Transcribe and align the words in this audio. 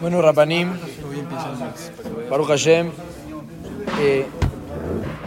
Bueno, 0.00 0.20
Rabanim, 0.20 0.72
Baruch 2.28 2.48
Hashem, 2.48 2.90
eh, 4.00 4.26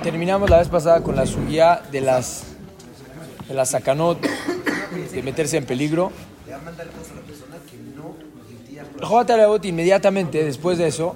terminamos 0.04 0.50
la 0.50 0.60
vez 0.60 0.68
pasada 0.68 1.02
con 1.02 1.16
la 1.16 1.26
subida 1.26 1.82
de 1.92 2.02
las 2.02 2.44
de 3.48 3.54
la 3.54 3.66
sacanot, 3.66 4.20
de 5.12 5.24
meterse 5.24 5.58
en 5.58 5.66
peligro. 5.66 6.12
Jobat 9.02 9.30
Alevot 9.30 9.64
inmediatamente 9.66 10.44
después 10.44 10.78
de 10.78 10.88
eso 10.88 11.16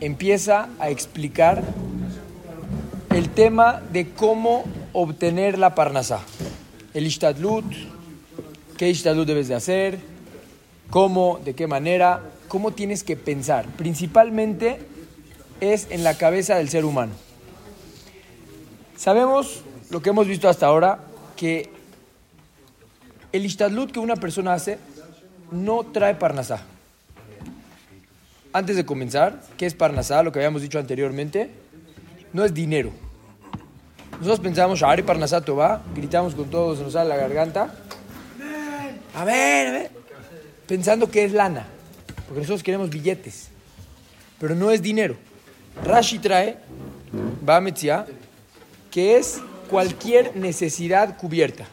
empieza 0.00 0.68
a 0.78 0.90
explicar 0.90 1.62
el 3.10 3.30
tema 3.30 3.80
de 3.92 4.10
cómo 4.10 4.64
obtener 4.92 5.58
la 5.58 5.74
parnasá. 5.74 6.20
El 6.94 7.06
ishtadlut, 7.06 7.64
qué 8.76 8.88
ishtadlut 8.88 9.26
debes 9.26 9.48
de 9.48 9.54
hacer, 9.54 9.98
cómo, 10.90 11.40
de 11.44 11.54
qué 11.54 11.66
manera, 11.66 12.22
cómo 12.48 12.72
tienes 12.72 13.04
que 13.04 13.16
pensar. 13.16 13.66
Principalmente 13.76 14.78
es 15.60 15.88
en 15.90 16.04
la 16.04 16.14
cabeza 16.14 16.56
del 16.56 16.68
ser 16.68 16.84
humano. 16.84 17.12
Sabemos 18.96 19.62
lo 19.90 20.02
que 20.02 20.10
hemos 20.10 20.26
visto 20.26 20.48
hasta 20.48 20.66
ahora, 20.66 21.00
que 21.36 21.70
el 23.32 23.44
ishtadlut 23.44 23.92
que 23.92 24.00
una 24.00 24.16
persona 24.16 24.54
hace 24.54 24.78
no 25.50 25.84
trae 25.84 26.14
parnasá. 26.14 26.62
Antes 28.52 28.76
de 28.76 28.86
comenzar, 28.86 29.42
¿qué 29.56 29.66
es 29.66 29.74
parnasá? 29.74 30.22
Lo 30.22 30.32
que 30.32 30.38
habíamos 30.38 30.62
dicho 30.62 30.78
anteriormente, 30.78 31.50
no 32.32 32.44
es 32.44 32.54
dinero. 32.54 32.90
Nosotros 34.12 34.40
pensamos, 34.40 34.80
Shari 34.80 35.02
Parnasá 35.02 35.40
va, 35.40 35.82
gritamos 35.94 36.34
con 36.34 36.50
todo, 36.50 36.74
se 36.74 36.82
nos 36.82 36.94
sale 36.94 37.08
la 37.08 37.16
garganta. 37.16 37.72
A 39.14 39.24
ver, 39.24 39.68
a 39.68 39.70
ver. 39.70 39.97
Pensando 40.68 41.10
que 41.10 41.24
es 41.24 41.32
lana. 41.32 41.66
Porque 42.26 42.42
nosotros 42.42 42.62
queremos 42.62 42.90
billetes. 42.90 43.48
Pero 44.38 44.54
no 44.54 44.70
es 44.70 44.82
dinero. 44.82 45.16
Rashi 45.82 46.18
trae, 46.18 46.58
va 47.48 47.60
Metzia, 47.60 48.06
que 48.90 49.16
es 49.16 49.40
cualquier 49.68 50.36
necesidad 50.36 51.16
cubierta. 51.16 51.66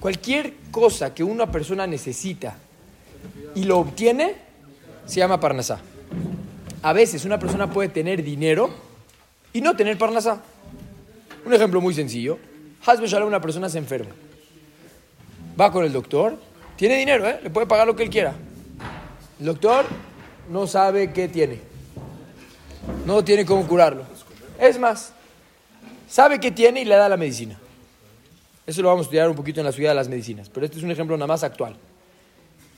Cualquier 0.00 0.54
cosa 0.70 1.14
que 1.14 1.22
una 1.22 1.50
persona 1.50 1.86
necesita 1.86 2.56
y 3.54 3.64
lo 3.64 3.78
obtiene, 3.78 4.34
se 5.06 5.16
llama 5.16 5.40
Parnasá. 5.40 5.80
A 6.82 6.92
veces 6.92 7.24
una 7.24 7.38
persona 7.38 7.70
puede 7.70 7.88
tener 7.90 8.22
dinero 8.22 8.70
y 9.52 9.60
no 9.60 9.76
tener 9.76 9.98
Parnasá. 9.98 10.40
Un 11.44 11.52
ejemplo 11.52 11.80
muy 11.80 11.94
sencillo. 11.94 12.38
Hasbe 12.86 13.22
una 13.22 13.40
persona 13.40 13.68
se 13.68 13.78
enferma. 13.78 14.10
Va 15.60 15.70
con 15.70 15.84
el 15.84 15.92
doctor. 15.92 16.38
Tiene 16.80 16.96
dinero, 16.96 17.28
¿eh? 17.28 17.38
Le 17.42 17.50
puede 17.50 17.66
pagar 17.66 17.86
lo 17.86 17.94
que 17.94 18.02
él 18.04 18.08
quiera. 18.08 18.32
El 19.38 19.44
doctor 19.44 19.84
no 20.48 20.66
sabe 20.66 21.12
qué 21.12 21.28
tiene. 21.28 21.60
No 23.04 23.22
tiene 23.22 23.44
cómo 23.44 23.68
curarlo. 23.68 24.04
Es 24.58 24.78
más, 24.78 25.12
sabe 26.08 26.40
qué 26.40 26.50
tiene 26.50 26.80
y 26.80 26.86
le 26.86 26.94
da 26.94 27.06
la 27.10 27.18
medicina. 27.18 27.60
Eso 28.66 28.80
lo 28.80 28.88
vamos 28.88 29.02
a 29.02 29.04
estudiar 29.08 29.28
un 29.28 29.36
poquito 29.36 29.60
en 29.60 29.66
la 29.66 29.72
ciudad 29.72 29.90
de 29.90 29.96
las 29.96 30.08
medicinas. 30.08 30.48
Pero 30.48 30.64
este 30.64 30.78
es 30.78 30.82
un 30.82 30.90
ejemplo 30.90 31.18
nada 31.18 31.26
más 31.26 31.44
actual. 31.44 31.76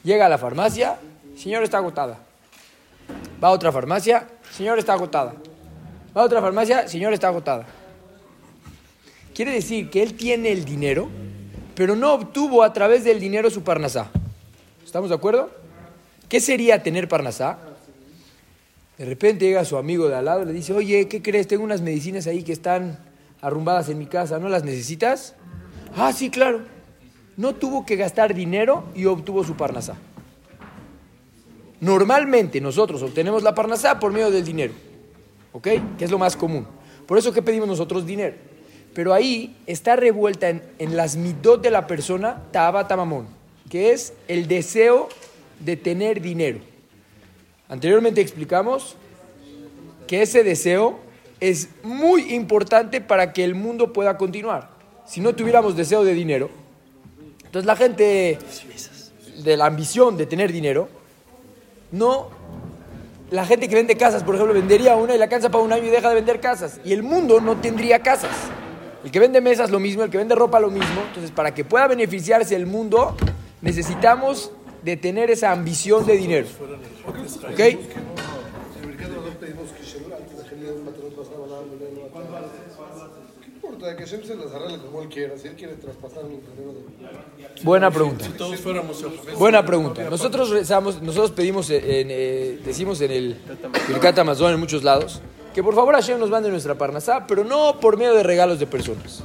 Llega 0.02 0.26
a 0.26 0.28
la 0.28 0.36
farmacia, 0.36 0.98
señor 1.36 1.62
está 1.62 1.76
agotada. 1.76 2.18
Va 3.40 3.48
a 3.48 3.50
otra 3.52 3.70
farmacia, 3.70 4.26
señor 4.50 4.80
está 4.80 4.94
agotada. 4.94 5.34
Va 6.16 6.22
a 6.22 6.24
otra 6.24 6.40
farmacia, 6.40 6.88
señor 6.88 7.12
está 7.12 7.28
agotada. 7.28 7.66
Quiere 9.32 9.52
decir 9.52 9.90
que 9.90 10.02
él 10.02 10.14
tiene 10.14 10.50
el 10.50 10.64
dinero, 10.64 11.08
pero 11.74 11.96
no 11.96 12.14
obtuvo 12.14 12.62
a 12.62 12.72
través 12.72 13.04
del 13.04 13.20
dinero 13.20 13.50
su 13.50 13.62
parnasá. 13.62 14.10
¿Estamos 14.84 15.08
de 15.08 15.16
acuerdo? 15.16 15.50
¿Qué 16.28 16.40
sería 16.40 16.82
tener 16.82 17.08
parnasá? 17.08 17.58
De 18.98 19.04
repente 19.04 19.46
llega 19.46 19.64
su 19.64 19.76
amigo 19.76 20.08
de 20.08 20.16
al 20.16 20.24
lado 20.24 20.42
y 20.42 20.46
le 20.46 20.52
dice, 20.52 20.72
oye, 20.72 21.08
¿qué 21.08 21.22
crees? 21.22 21.48
Tengo 21.48 21.64
unas 21.64 21.80
medicinas 21.80 22.26
ahí 22.26 22.42
que 22.42 22.52
están 22.52 22.98
arrumbadas 23.40 23.88
en 23.88 23.98
mi 23.98 24.06
casa, 24.06 24.38
¿no 24.38 24.48
las 24.48 24.64
necesitas? 24.64 25.34
Ah, 25.96 26.12
sí, 26.12 26.30
claro. 26.30 26.60
No 27.36 27.54
tuvo 27.54 27.84
que 27.86 27.96
gastar 27.96 28.34
dinero 28.34 28.84
y 28.94 29.06
obtuvo 29.06 29.42
su 29.44 29.56
parnasá. 29.56 29.96
Normalmente 31.80 32.60
nosotros 32.60 33.02
obtenemos 33.02 33.42
la 33.42 33.54
parnasá 33.54 33.98
por 33.98 34.12
medio 34.12 34.30
del 34.30 34.44
dinero, 34.44 34.72
¿ok? 35.52 35.68
Que 35.98 36.04
es 36.04 36.10
lo 36.10 36.18
más 36.18 36.36
común. 36.36 36.66
Por 37.06 37.18
eso 37.18 37.32
que 37.32 37.42
pedimos 37.42 37.66
nosotros 37.66 38.06
dinero. 38.06 38.36
Pero 38.94 39.14
ahí 39.14 39.56
está 39.66 39.96
revuelta 39.96 40.48
en, 40.50 40.96
las 40.96 41.16
midot 41.16 41.62
de 41.62 41.70
la 41.70 41.86
persona 41.86 42.42
Taba 42.52 42.86
Tamamón, 42.88 43.26
que 43.70 43.92
es 43.92 44.12
el 44.28 44.48
deseo 44.48 45.08
de 45.60 45.76
tener 45.76 46.20
dinero. 46.20 46.58
Anteriormente 47.68 48.20
explicamos 48.20 48.96
que 50.06 50.22
ese 50.22 50.44
deseo 50.44 50.98
es 51.40 51.70
muy 51.82 52.34
importante 52.34 53.00
para 53.00 53.32
que 53.32 53.44
el 53.44 53.54
mundo 53.54 53.92
pueda 53.92 54.18
continuar. 54.18 54.70
Si 55.06 55.20
no 55.20 55.34
tuviéramos 55.34 55.74
deseo 55.74 56.04
de 56.04 56.12
dinero, 56.12 56.50
entonces 57.44 57.66
la 57.66 57.76
gente 57.76 58.38
de 59.42 59.56
la 59.56 59.66
ambición 59.66 60.16
de 60.18 60.26
tener 60.26 60.52
dinero, 60.52 60.88
no, 61.90 62.28
la 63.30 63.46
gente 63.46 63.68
que 63.68 63.74
vende 63.74 63.96
casas, 63.96 64.22
por 64.22 64.34
ejemplo, 64.34 64.54
vendería 64.54 64.96
una 64.96 65.14
y 65.14 65.18
la 65.18 65.24
alcanza 65.24 65.50
para 65.50 65.64
un 65.64 65.72
año 65.72 65.84
y 65.86 65.90
deja 65.90 66.10
de 66.10 66.14
vender 66.14 66.40
casas. 66.40 66.78
Y 66.84 66.92
el 66.92 67.02
mundo 67.02 67.40
no 67.40 67.56
tendría 67.56 68.00
casas. 68.00 68.30
El 69.04 69.10
que 69.10 69.18
vende 69.18 69.40
mesas 69.40 69.70
lo 69.70 69.80
mismo, 69.80 70.02
el 70.02 70.10
que 70.10 70.18
vende 70.18 70.34
ropa 70.34 70.60
lo 70.60 70.70
mismo. 70.70 71.02
Entonces, 71.08 71.30
para 71.30 71.52
que 71.54 71.64
pueda 71.64 71.88
beneficiarse 71.88 72.54
el 72.54 72.66
mundo, 72.66 73.16
necesitamos 73.60 74.52
de 74.82 74.96
tener 74.96 75.30
esa 75.30 75.52
ambición 75.52 76.06
de 76.06 76.16
dinero. 76.16 76.46
¿Ok? 77.50 77.60
Buena 87.62 87.90
pregunta. 87.90 88.24
Buena 89.38 89.64
pregunta. 89.64 90.10
Nosotros 90.10 90.50
rezamos, 90.50 91.02
nosotros 91.02 91.32
pedimos, 91.32 91.70
en, 91.70 91.82
eh, 92.10 92.58
decimos 92.64 93.00
en 93.00 93.10
el 93.10 93.36
Birkat 93.88 94.18
Amazon 94.18 94.52
en 94.52 94.60
muchos 94.60 94.82
lados, 94.84 95.20
que 95.54 95.62
por 95.62 95.74
favor 95.74 95.94
Hashem 95.94 96.18
nos 96.18 96.30
mande 96.30 96.50
nuestra 96.50 96.74
parnasá, 96.74 97.26
pero 97.26 97.44
no 97.44 97.78
por 97.80 97.96
medio 97.96 98.14
de 98.14 98.22
regalos 98.22 98.58
de 98.58 98.66
personas. 98.66 99.22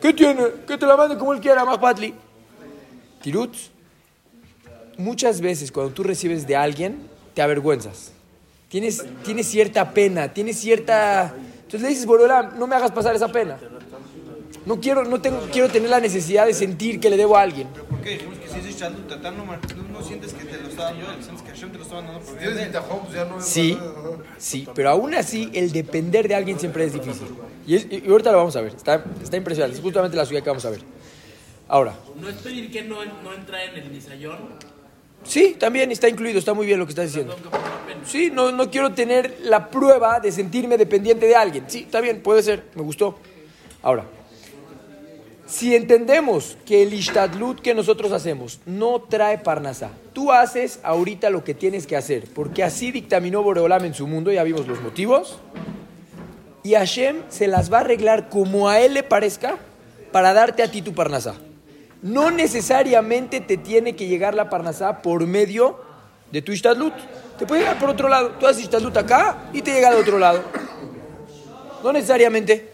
¿Qué 0.00 0.12
tiene? 0.12 0.44
Que 0.66 0.78
te 0.78 0.86
la 0.86 0.96
mande 0.96 1.18
como 1.18 1.32
él 1.32 1.40
quiera, 1.40 1.64
más. 1.64 1.78
Tirut, 3.20 3.54
muchas 4.96 5.40
veces 5.40 5.70
cuando 5.70 5.92
tú 5.92 6.02
recibes 6.02 6.46
de 6.46 6.56
alguien, 6.56 7.08
te 7.34 7.42
avergüenzas. 7.42 8.12
Tienes, 8.68 9.04
tienes 9.24 9.46
cierta 9.46 9.92
pena, 9.92 10.32
tienes 10.32 10.58
cierta... 10.58 11.34
Entonces 11.34 11.82
le 11.82 11.88
dices, 11.88 12.06
Borolam, 12.06 12.58
no 12.58 12.66
me 12.66 12.76
hagas 12.76 12.92
pasar 12.92 13.14
esa 13.14 13.28
pena. 13.28 13.58
No 14.66 14.78
quiero, 14.80 15.04
no 15.04 15.20
tengo, 15.20 15.40
quiero 15.52 15.68
tener 15.68 15.88
la 15.90 16.00
necesidad 16.00 16.46
de 16.46 16.54
sentir 16.54 17.00
que 17.00 17.08
le 17.10 17.16
debo 17.16 17.36
a 17.36 17.42
alguien. 17.42 17.68
¿Pero 17.72 17.86
por 17.86 18.00
qué? 18.02 18.10
Dijimos 18.10 18.38
que 18.38 18.48
si 18.48 18.58
es 18.58 18.66
echando 18.76 18.98
tatán, 19.04 19.36
no, 19.38 19.44
no, 19.46 19.58
no 19.92 20.02
sientes 20.02 20.32
que 20.34 20.44
te 20.44 20.60
lo 20.60 20.68
está 20.68 20.84
dando 20.84 21.10
él, 21.10 21.22
sientes 21.22 21.42
que 21.42 21.50
Hashem 21.50 21.70
te 21.72 21.78
lo 21.78 21.84
está 21.84 21.96
dando 21.96 22.20
por 22.20 22.34
medio 22.36 22.54
de 22.54 22.62
él. 22.64 22.72
Sí, 23.40 23.78
sí, 24.38 24.68
pero 24.74 24.90
aún 24.90 25.14
así 25.14 25.50
el 25.54 25.72
depender 25.72 26.28
de 26.28 26.34
alguien 26.34 26.58
siempre 26.60 26.84
es 26.84 26.92
difícil. 26.92 27.26
Y, 27.66 27.76
es- 27.76 27.86
y 27.90 28.08
ahorita 28.08 28.32
lo 28.32 28.38
vamos 28.38 28.54
a 28.56 28.60
ver, 28.60 28.74
está, 28.74 29.04
está 29.22 29.36
impresionante, 29.36 29.76
es 29.76 29.82
justamente 29.82 30.16
la 30.16 30.26
ciudad 30.26 30.42
que 30.42 30.50
vamos 30.50 30.64
a 30.64 30.70
ver. 30.70 30.80
Ahora, 31.68 31.94
No 32.20 32.28
es 32.28 32.36
pedir 32.36 32.70
que 32.70 32.82
no, 32.82 32.96
no 33.22 33.32
entra 33.32 33.64
en 33.64 33.76
el 33.76 33.92
nisayón, 33.92 34.38
sí, 35.24 35.56
también 35.58 35.90
está 35.92 36.08
incluido, 36.08 36.38
está 36.38 36.52
muy 36.52 36.66
bien 36.66 36.78
lo 36.78 36.84
que 36.86 36.90
estás 36.90 37.06
diciendo. 37.06 37.36
Sí, 38.04 38.30
no, 38.32 38.50
no 38.52 38.70
quiero 38.70 38.92
tener 38.92 39.38
la 39.42 39.70
prueba 39.70 40.20
de 40.20 40.32
sentirme 40.32 40.76
dependiente 40.78 41.26
de 41.26 41.36
alguien. 41.36 41.64
Sí, 41.68 41.80
está 41.80 42.00
bien, 42.00 42.22
puede 42.22 42.42
ser, 42.42 42.64
me 42.74 42.82
gustó. 42.82 43.18
Ahora, 43.82 44.04
si 45.50 45.74
entendemos 45.74 46.56
que 46.64 46.84
el 46.84 46.94
ishtadlut 46.94 47.60
que 47.60 47.74
nosotros 47.74 48.12
hacemos 48.12 48.60
no 48.66 49.00
trae 49.00 49.38
parnasá, 49.38 49.90
tú 50.12 50.30
haces 50.30 50.78
ahorita 50.84 51.28
lo 51.28 51.42
que 51.42 51.54
tienes 51.54 51.88
que 51.88 51.96
hacer, 51.96 52.24
porque 52.32 52.62
así 52.62 52.92
dictaminó 52.92 53.42
Boreolam 53.42 53.84
en 53.84 53.94
su 53.94 54.06
mundo, 54.06 54.30
ya 54.30 54.44
vimos 54.44 54.68
los 54.68 54.80
motivos, 54.80 55.40
y 56.62 56.74
Hashem 56.74 57.22
se 57.28 57.48
las 57.48 57.72
va 57.72 57.78
a 57.78 57.80
arreglar 57.80 58.28
como 58.28 58.68
a 58.68 58.80
él 58.80 58.94
le 58.94 59.02
parezca 59.02 59.58
para 60.12 60.32
darte 60.32 60.62
a 60.62 60.70
ti 60.70 60.82
tu 60.82 60.94
parnasá. 60.94 61.34
No 62.00 62.30
necesariamente 62.30 63.40
te 63.40 63.56
tiene 63.56 63.96
que 63.96 64.06
llegar 64.06 64.34
la 64.34 64.50
parnasá 64.50 65.02
por 65.02 65.26
medio 65.26 65.80
de 66.30 66.42
tu 66.42 66.52
ishtadlut. 66.52 66.94
Te 67.38 67.46
puede 67.46 67.62
llegar 67.62 67.78
por 67.78 67.90
otro 67.90 68.08
lado. 68.08 68.30
Tú 68.38 68.46
haces 68.46 68.62
ishtadlut 68.62 68.96
acá 68.96 69.50
y 69.52 69.62
te 69.62 69.72
llega 69.72 69.90
de 69.90 69.96
otro 69.96 70.18
lado. 70.18 70.42
No 71.82 71.92
necesariamente. 71.92 72.69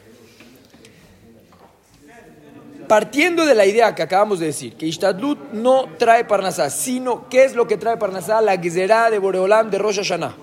Partiendo 2.89 3.45
de 3.45 3.55
la 3.55 3.67
idea 3.67 3.95
que 3.95 4.03
acabamos 4.03 4.39
de 4.39 4.47
decir, 4.47 4.77
que 4.77 4.87
Ishtadlut 4.87 5.53
no 5.53 5.87
trae 5.99 6.25
Parnasá, 6.25 6.71
sino 6.71 7.29
¿qué 7.29 7.45
es 7.45 7.55
lo 7.55 7.67
que 7.67 7.77
trae 7.77 7.97
Parnasá? 7.97 8.41
La 8.41 8.59
Gezerá 8.59 9.11
de 9.11 9.19
Boreolam 9.19 9.71
de 9.71 9.79
Rosh 9.79 9.97
Hashanah. 9.97 10.37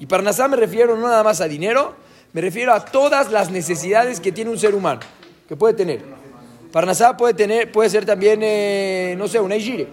Y 0.00 0.06
Parnasá 0.06 0.48
me 0.48 0.56
refiero 0.56 0.96
no 0.96 1.06
nada 1.06 1.22
más 1.22 1.40
a 1.40 1.46
dinero, 1.46 1.94
me 2.32 2.40
refiero 2.40 2.72
a 2.72 2.84
todas 2.84 3.30
las 3.30 3.50
necesidades 3.50 4.18
que 4.20 4.32
tiene 4.32 4.50
un 4.50 4.58
ser 4.58 4.74
humano, 4.74 5.00
que 5.48 5.56
puede 5.56 5.74
tener. 5.74 6.02
Parnasá 6.72 7.16
puede, 7.16 7.34
tener, 7.34 7.70
puede 7.70 7.90
ser 7.90 8.04
también, 8.04 8.40
eh, 8.42 9.14
no 9.16 9.28
sé, 9.28 9.40
una 9.40 9.56
Ijire. 9.56 9.86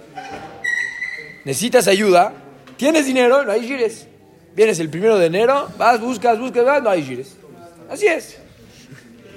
necesitas 1.45 1.87
ayuda, 1.87 2.33
tienes 2.77 3.05
dinero, 3.05 3.43
no 3.43 3.51
hay 3.51 3.61
gires. 3.61 4.07
Vienes 4.55 4.79
el 4.79 4.89
primero 4.89 5.17
de 5.17 5.27
enero, 5.27 5.67
vas, 5.77 5.99
buscas, 5.99 6.39
buscas, 6.39 6.65
vas, 6.65 6.81
no 6.81 6.89
hay 6.89 7.03
gires. 7.03 7.35
Así 7.89 8.07
es. 8.07 8.37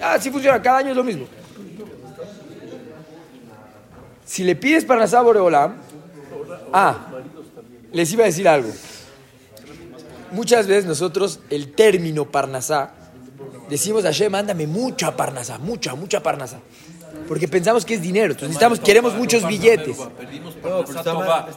Así 0.01 0.31
funciona, 0.31 0.63
cada 0.63 0.79
año 0.79 0.91
es 0.91 0.97
lo 0.97 1.05
mismo. 1.05 1.27
Si 4.29 4.45
le 4.45 4.55
pides 4.57 4.85
Parnasá 4.85 5.21
a 5.21 5.23
Boreolam, 5.23 5.77
ah, 6.71 7.07
les 7.93 8.13
iba 8.13 8.25
a 8.25 8.27
decir 8.27 8.47
algo. 8.47 8.69
Muchas 10.33 10.67
veces 10.67 10.85
nosotros 10.85 11.41
el 11.49 11.73
término 11.73 12.27
Parnasá 12.27 12.91
decimos 13.71 14.05
a 14.05 14.09
Hashem, 14.09 14.31
mándame 14.31 14.67
mucha 14.67 15.17
Parnasá, 15.17 15.57
mucha, 15.57 15.95
mucha 15.95 16.23
Parnasá. 16.23 16.59
Porque 17.27 17.49
pensamos 17.49 17.87
que 17.87 17.95
es 17.95 18.03
dinero, 18.03 18.33
entonces 18.33 18.49
necesitamos, 18.49 18.81
queremos 18.81 19.15
muchos 19.15 19.49
billetes. 19.49 19.97
Pedimos 19.97 20.57
No, 20.63 20.85
Parnasá 20.85 21.03
Tobá, 21.03 21.49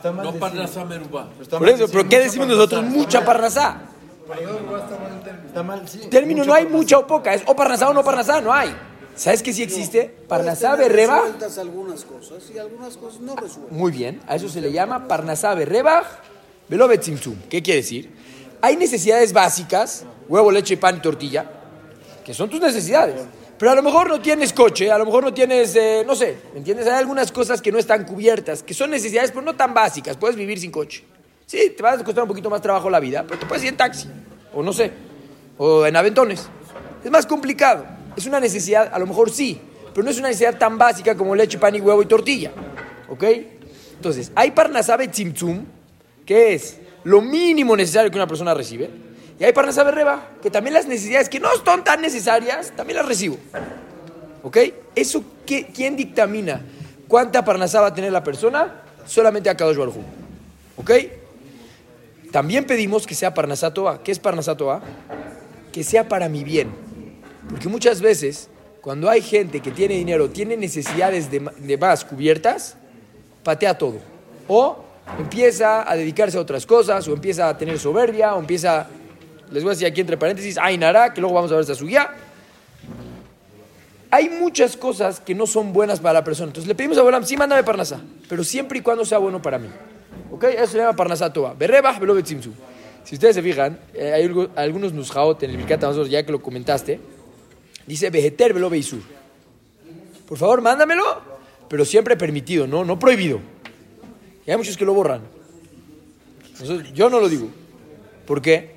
no 0.79 0.85
Merubá. 0.85 1.29
Por 1.49 1.67
eso, 1.67 1.87
¿pero 1.89 2.07
qué 2.07 2.15
mucha 2.15 2.19
decimos 2.19 2.47
Parnasá. 2.47 2.55
nosotros? 2.55 2.83
Mucha 2.85 3.25
Parnasá. 3.25 3.81
Está 5.45 5.61
mal, 5.61 5.89
sí. 5.89 5.99
Término 6.09 6.45
no 6.45 6.53
hay 6.53 6.65
mucha 6.67 6.97
o 6.99 7.05
poca, 7.05 7.33
es 7.33 7.43
o 7.45 7.53
Parnasá 7.53 7.89
o 7.89 7.93
no 7.93 8.01
Parnasá, 8.01 8.39
no 8.39 8.53
hay. 8.53 8.73
¿Sabes 9.15 9.43
qué 9.43 9.53
sí 9.53 9.63
existe? 9.63 10.13
Parnasá 10.27 10.75
berreba. 10.75 11.21
Resueltas 11.21 11.57
algunas 11.57 12.03
cosas 12.05 12.43
y 12.53 12.57
algunas 12.57 12.97
cosas 12.97 13.21
no 13.21 13.35
resueltas. 13.35 13.71
Muy 13.71 13.91
bien, 13.91 14.21
a 14.27 14.35
eso 14.35 14.49
se 14.49 14.61
le 14.61 14.71
llama 14.71 15.07
Parnasá 15.07 15.53
berreba 15.53 16.03
velo 16.71 16.87
betzimtzum. 16.87 17.35
¿Qué 17.49 17.61
quiere 17.61 17.81
decir? 17.81 18.09
Hay 18.61 18.77
necesidades 18.77 19.33
básicas, 19.33 20.05
huevo, 20.29 20.51
leche, 20.51 20.77
pan 20.77 20.97
y 20.97 21.01
tortilla, 21.01 21.45
que 22.23 22.33
son 22.33 22.49
tus 22.49 22.61
necesidades. 22.61 23.21
Pero 23.57 23.71
a 23.71 23.75
lo 23.75 23.83
mejor 23.83 24.07
no 24.07 24.21
tienes 24.21 24.53
coche, 24.53 24.89
a 24.89 24.97
lo 24.97 25.05
mejor 25.05 25.23
no 25.23 25.33
tienes, 25.33 25.75
eh, 25.75 26.03
no 26.07 26.15
sé, 26.15 26.37
¿me 26.53 26.59
entiendes? 26.59 26.87
Hay 26.87 26.93
algunas 26.93 27.31
cosas 27.31 27.61
que 27.61 27.71
no 27.71 27.77
están 27.77 28.05
cubiertas, 28.05 28.63
que 28.63 28.73
son 28.73 28.89
necesidades, 28.89 29.31
pero 29.31 29.43
no 29.43 29.55
tan 29.55 29.73
básicas. 29.73 30.17
Puedes 30.17 30.35
vivir 30.35 30.59
sin 30.59 30.71
coche. 30.71 31.03
Sí, 31.45 31.73
te 31.75 31.83
va 31.83 31.91
a 31.91 32.03
costar 32.03 32.23
un 32.23 32.29
poquito 32.29 32.49
más 32.49 32.61
trabajo 32.61 32.89
la 32.89 32.99
vida, 32.99 33.23
pero 33.27 33.39
te 33.39 33.45
puedes 33.45 33.63
ir 33.63 33.69
en 33.69 33.77
taxi, 33.77 34.07
o 34.53 34.63
no 34.63 34.71
sé, 34.71 34.91
o 35.57 35.85
en 35.85 35.95
aventones. 35.95 36.47
Es 37.03 37.11
más 37.11 37.25
complicado. 37.25 37.85
Es 38.15 38.25
una 38.25 38.39
necesidad, 38.39 38.91
a 38.93 38.99
lo 38.99 39.07
mejor 39.07 39.31
sí, 39.31 39.59
pero 39.93 40.03
no 40.03 40.11
es 40.11 40.17
una 40.17 40.27
necesidad 40.27 40.57
tan 40.57 40.77
básica 40.77 41.15
como 41.15 41.35
leche, 41.35 41.57
pan 41.57 41.75
y 41.75 41.81
huevo 41.81 42.01
y 42.01 42.05
tortilla. 42.05 42.51
¿Ok? 43.09 43.23
Entonces, 43.95 44.31
hay 44.35 44.51
parnasabe 44.51 45.07
tzimtzum, 45.07 45.65
que 46.25 46.53
es 46.53 46.77
lo 47.03 47.21
mínimo 47.21 47.75
necesario 47.75 48.09
que 48.09 48.17
una 48.17 48.27
persona 48.27 48.53
recibe, 48.53 48.89
y 49.39 49.43
hay 49.43 49.53
parnasabe 49.53 49.91
reba, 49.91 50.29
que 50.41 50.51
también 50.51 50.73
las 50.73 50.87
necesidades 50.87 51.29
que 51.29 51.39
no 51.39 51.49
son 51.65 51.83
tan 51.83 52.01
necesarias, 52.01 52.73
también 52.75 52.97
las 52.97 53.07
recibo. 53.07 53.37
¿Ok? 54.43 54.57
¿Eso 54.95 55.23
qué, 55.45 55.67
quién 55.73 55.95
dictamina 55.95 56.61
cuánta 57.07 57.43
parnasá 57.43 57.81
va 57.81 57.87
a 57.87 57.93
tener 57.93 58.11
la 58.11 58.23
persona? 58.23 58.81
Solamente 59.05 59.49
a 59.49 59.57
Kadosh 59.57 59.77
Baruj. 59.77 59.95
¿Ok? 60.77 60.91
También 62.31 62.65
pedimos 62.65 63.05
que 63.05 63.13
sea 63.13 63.33
parnasá 63.33 63.73
toa. 63.73 64.01
¿Qué 64.03 64.11
es 64.11 64.19
parnasá 64.19 64.55
toa? 64.55 64.81
Que 65.71 65.83
sea 65.83 66.07
para 66.07 66.29
mi 66.29 66.43
bien. 66.43 66.69
Porque 67.49 67.67
muchas 67.69 68.01
veces, 68.01 68.49
cuando 68.81 69.09
hay 69.09 69.21
gente 69.21 69.59
que 69.61 69.71
tiene 69.71 69.95
dinero, 69.95 70.29
tiene 70.29 70.57
necesidades 70.57 71.29
de, 71.31 71.77
más 71.77 72.05
cubiertas, 72.05 72.75
patea 73.43 73.77
todo. 73.77 73.97
O 74.47 74.83
empieza 75.19 75.89
a 75.89 75.95
dedicarse 75.95 76.37
a 76.37 76.41
otras 76.41 76.65
cosas, 76.65 77.07
o 77.07 77.13
empieza 77.13 77.49
a 77.49 77.57
tener 77.57 77.79
soberbia, 77.79 78.35
o 78.35 78.39
empieza, 78.39 78.87
les 79.51 79.63
voy 79.63 79.71
a 79.71 79.73
decir 79.73 79.87
aquí 79.87 80.01
entre 80.01 80.17
paréntesis, 80.17 80.57
Ainara, 80.57 81.13
que 81.13 81.21
luego 81.21 81.35
vamos 81.35 81.51
a 81.51 81.55
ver 81.55 81.61
esta 81.61 81.75
suya. 81.75 82.11
Hay 84.13 84.29
muchas 84.29 84.75
cosas 84.75 85.19
que 85.21 85.33
no 85.33 85.47
son 85.47 85.71
buenas 85.71 85.99
para 86.01 86.13
la 86.13 86.23
persona. 86.23 86.47
Entonces 86.47 86.67
le 86.67 86.75
pedimos 86.75 86.97
a 86.97 87.01
Bolam, 87.01 87.23
sí, 87.23 87.37
mándame 87.37 87.63
Parnasá, 87.63 88.01
pero 88.27 88.43
siempre 88.43 88.79
y 88.79 88.81
cuando 88.81 89.05
sea 89.05 89.19
bueno 89.19 89.41
para 89.41 89.57
mí. 89.57 89.69
¿Ok? 90.31 90.43
Eso 90.43 90.67
se 90.73 90.77
llama 90.79 90.95
Parnasá 90.95 91.31
Toa. 91.31 91.53
Berrebah. 91.53 91.97
Si 93.03 93.15
ustedes 93.15 93.35
se 93.35 93.41
fijan, 93.41 93.79
eh, 93.93 94.11
hay 94.13 94.23
algo- 94.25 94.49
algunos 94.55 94.93
nusjaot 94.93 95.41
en 95.43 95.51
el 95.51 95.61
Hamazon, 95.73 96.07
ya 96.07 96.23
que 96.23 96.31
lo 96.31 96.41
comentaste, 96.41 96.99
dice 97.87 98.09
Vejeter 98.09 98.53
velo 98.53 98.69
beisur. 98.69 99.01
Por 100.27 100.37
favor, 100.37 100.61
mándamelo, 100.61 101.03
pero 101.67 101.83
siempre 101.85 102.15
permitido, 102.15 102.67
no, 102.67 102.85
no 102.85 102.97
prohibido. 102.97 103.39
Y 104.45 104.51
hay 104.51 104.57
muchos 104.57 104.77
que 104.77 104.85
lo 104.85 104.93
borran. 104.93 105.21
Nosotros- 106.59 106.93
yo 106.93 107.09
no 107.09 107.19
lo 107.19 107.27
digo. 107.29 107.49
¿Por 108.25 108.41
qué? 108.41 108.75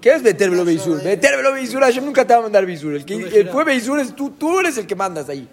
¿Qué 0.00 0.14
es 0.14 0.22
Beter 0.22 0.50
velo 0.50 0.64
beisur? 0.64 1.02
Beter 1.02 1.36
velo 1.36 1.52
beisur, 1.52 1.80
Hashem 1.82 2.04
nunca 2.04 2.24
te 2.26 2.32
va 2.32 2.38
a 2.40 2.42
mandar 2.42 2.64
beisur. 2.64 2.94
El 2.94 3.04
que 3.04 3.14
el 3.14 3.48
fue 3.48 3.64
beisur 3.64 3.98
es 3.98 4.14
tú, 4.14 4.30
tú 4.30 4.60
eres 4.60 4.78
el 4.78 4.86
que 4.86 4.94
mandas 4.94 5.28
ahí. 5.28 5.48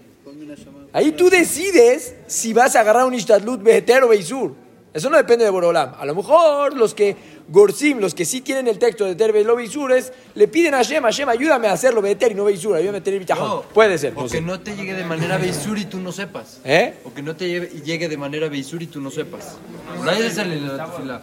Ahí 0.93 1.11
tú 1.11 1.29
decides 1.29 2.15
si 2.27 2.53
vas 2.53 2.75
a 2.75 2.79
agarrar 2.81 3.05
un 3.05 3.13
Ishtadlut 3.13 3.61
Beheter 3.61 4.03
o 4.03 4.07
Beisur. 4.07 4.53
Eso 4.95 5.09
no 5.09 5.17
depende 5.17 5.43
de 5.43 5.51
Borolam. 5.51 5.91
A 5.99 6.05
lo 6.05 6.15
mejor 6.15 6.73
los 6.75 6.93
que 6.93 7.15
Gorsim, 7.49 7.99
los 7.99 8.15
que 8.15 8.23
sí 8.25 8.39
tienen 8.41 8.67
el 8.69 8.79
texto 8.79 9.03
de 9.03 9.09
Beheter 9.13 9.33
Velo 9.33 9.55
Beisur, 9.57 9.91
es, 9.91 10.11
le 10.35 10.47
piden 10.47 10.73
a 10.73 10.77
Hashem, 10.77 11.03
Hashem, 11.03 11.27
ayúdame 11.29 11.67
a 11.67 11.73
hacerlo 11.73 12.01
Beheter 12.01 12.31
y 12.31 12.35
no 12.35 12.45
Beisur, 12.45 12.77
ayúdame 12.77 12.99
a 12.99 13.03
tener 13.03 13.19
bitajón. 13.19 13.47
No, 13.47 13.61
Puede 13.61 13.97
ser, 13.97 14.13
O 14.15 14.21
no 14.21 14.23
que 14.23 14.29
sé. 14.29 14.41
no 14.41 14.59
te 14.61 14.73
llegue 14.75 14.93
de 14.93 15.03
manera 15.03 15.37
beisur 15.37 15.77
y 15.77 15.83
tú 15.85 15.99
no 15.99 16.11
sepas. 16.13 16.61
¿Eh? 16.63 16.95
O 17.03 17.13
que 17.13 17.21
no 17.21 17.35
te 17.35 17.45
lleve- 17.47 17.69
llegue 17.83 18.07
de 18.07 18.15
manera 18.17 18.47
beisur 18.47 18.81
y 18.81 18.87
tú 18.87 19.01
no 19.01 19.11
sepas. 19.11 19.57
Nadie 20.03 20.31
sale 20.31 20.55
en 20.55 20.77
la 20.77 20.85
tefilá. 20.85 21.21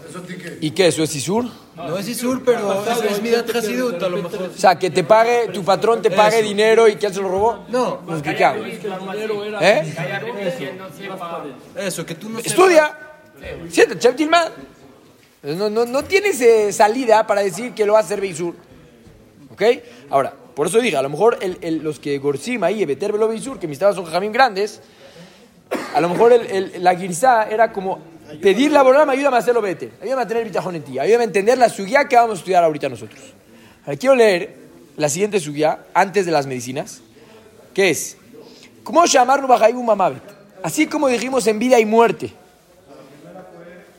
¿Y 0.61 0.71
qué? 0.73 0.89
¿Eso 0.89 1.03
es 1.03 1.17
Isur? 1.17 1.47
No 1.75 1.97
es 1.97 2.07
isur, 2.07 2.43
pero 2.45 2.85
es, 2.85 3.03
es 3.13 3.23
midat 3.23 3.57
hasidut 3.57 4.01
a 4.03 4.09
lo 4.11 4.19
mejor. 4.23 4.51
O 4.55 4.59
sea, 4.59 4.79
que 4.79 4.91
te 4.91 5.03
pague, 5.05 5.49
tu 5.49 5.65
patrón 5.65 6.03
te 6.03 6.11
pague 6.11 6.43
dinero 6.43 6.87
y 6.89 6.97
¿quién 6.97 7.15
se 7.15 7.23
lo 7.23 7.29
robó? 7.31 7.65
No, 7.71 8.01
Pues, 8.07 8.21
¿qué, 8.23 8.35
qué 8.37 8.45
hago? 8.45 8.63
¿Eh? 9.63 9.95
eso, 11.77 12.05
que 12.05 12.15
tú 12.15 12.29
no 12.29 12.37
sepas. 12.39 12.53
Estudia. 12.53 12.99
Tilman. 14.17 14.49
No, 15.43 15.69
no, 15.69 15.85
no 15.85 16.05
tienes 16.05 16.41
eh, 16.41 16.73
salida 16.73 17.27
para 17.27 17.43
decir 17.43 17.73
que 17.73 17.85
lo 17.85 17.95
va 17.95 17.99
a 17.99 18.03
hacer 18.03 18.21
Beisur. 18.21 18.55
¿Ok? 19.51 19.63
Ahora, 20.11 20.33
por 20.55 20.67
eso 20.69 20.79
dije, 20.81 20.97
a 20.97 21.03
lo 21.03 21.09
mejor 21.09 21.39
el- 21.41 21.59
el- 21.61 21.79
los 21.83 21.99
que 21.99 22.17
Gorsim 22.19 22.63
ahí, 22.63 22.85
Beter 22.85 23.13
Velo 23.13 23.29
Beisur, 23.29 23.59
que 23.59 23.67
mis 23.67 23.79
tabas 23.79 23.97
son 23.97 24.05
jamín 24.05 24.33
grandes, 24.33 24.81
a 25.95 26.01
lo 26.01 26.09
mejor 26.09 26.33
el- 26.33 26.73
la 26.83 26.95
guirzá 26.95 27.49
era 27.51 27.73
como 27.73 27.99
pedirle 28.41 28.79
a 28.79 28.83
Borama, 28.83 29.13
ayúdame 29.13 29.37
a 29.37 29.41
hacerlo 29.41 29.61
Beter, 29.61 29.91
ayúdame 30.01 30.23
a 30.23 30.29
tener 30.29 30.45
bitajón 30.45 30.77
en 30.77 30.83
ti, 30.83 30.99
ayúdame 30.99 31.25
a 31.25 31.27
entender 31.27 31.59
la 31.59 31.69
suya 31.69 32.07
que 32.07 32.17
vamos 32.17 32.37
a 32.37 32.39
estudiar 32.39 32.63
ahorita 32.65 32.89
nosotros. 32.89 33.21
Ahora, 33.85 33.97
quiero 33.99 34.15
leer 34.15 34.55
la 34.97 35.09
siguiente 35.09 35.41
suya 35.41 35.81
antes 35.93 36.25
de 36.25 36.33
las 36.33 36.47
medicinas, 36.47 37.01
que 37.75 37.91
es, 37.91 38.17
¿cómo 38.85 39.05
llamarlo 39.07 39.49
Bajaibu 39.49 39.83
Mamavet? 39.83 40.23
Así 40.63 40.87
como 40.87 41.09
dijimos 41.09 41.47
en 41.47 41.59
vida 41.59 41.81
y 41.81 41.85
muerte, 41.85 42.33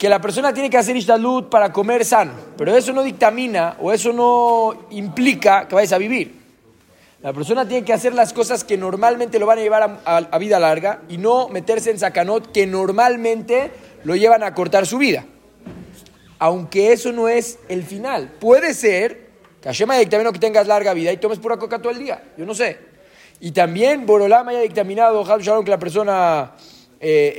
que 0.04 0.10
la 0.10 0.20
persona 0.20 0.54
tiene 0.54 0.70
que 0.70 0.78
hacer 0.78 0.98
ishtalut 0.98 1.48
para 1.48 1.72
comer 1.72 2.04
sano, 2.04 2.34
pero 2.58 2.76
eso 2.76 2.92
no 2.92 3.04
dictamina 3.04 3.78
o 3.80 3.90
eso 3.90 4.12
no 4.12 4.88
implica 4.90 5.66
que 5.66 5.76
vayas 5.76 5.94
a 5.94 5.98
vivir. 5.98 6.42
La 7.22 7.32
persona 7.32 7.66
tiene 7.66 7.86
que 7.86 7.94
hacer 7.94 8.14
las 8.14 8.34
cosas 8.34 8.66
que 8.66 8.76
normalmente 8.76 9.40
lo 9.40 9.46
van 9.46 9.60
a 9.60 9.62
llevar 9.62 10.02
a, 10.04 10.38
vida 10.40 10.60
larga 10.60 11.04
y 11.08 11.18
no 11.18 11.48
meterse 11.48 11.90
en 11.90 12.00
sacanot 12.00 12.52
que 12.52 12.68
normalmente 12.68 13.72
lo 14.04 14.18
llevan 14.18 14.44
a 14.44 14.54
cortar 14.54 14.86
su 14.86 14.98
vida. 14.98 15.24
Aunque 16.38 16.92
eso 16.92 17.14
no 17.14 17.30
es 17.30 17.60
el 17.70 17.84
final. 17.84 18.30
Puede 18.42 18.74
ser 18.74 19.30
que 19.62 19.70
Hashem 19.70 19.90
haya 19.90 20.02
dictaminado 20.02 20.34
que 20.34 20.40
tengas 20.40 20.68
larga 20.68 20.94
vida 20.94 21.14
y 21.14 21.18
tomes 21.18 21.40
pura 21.40 21.56
coca 21.56 21.80
todo 21.80 21.94
el 21.94 22.00
día. 22.00 22.22
Yo 22.38 22.46
no 22.46 22.54
sé. 22.54 22.78
Y 23.40 23.52
también 23.52 24.06
Borolam 24.06 24.50
haya 24.50 24.60
dictaminado, 24.60 25.24
Hal 25.24 25.42
Shalom, 25.42 25.64
que 25.64 25.72
la 25.72 25.80
persona 25.80 26.52
eh, 27.06 27.34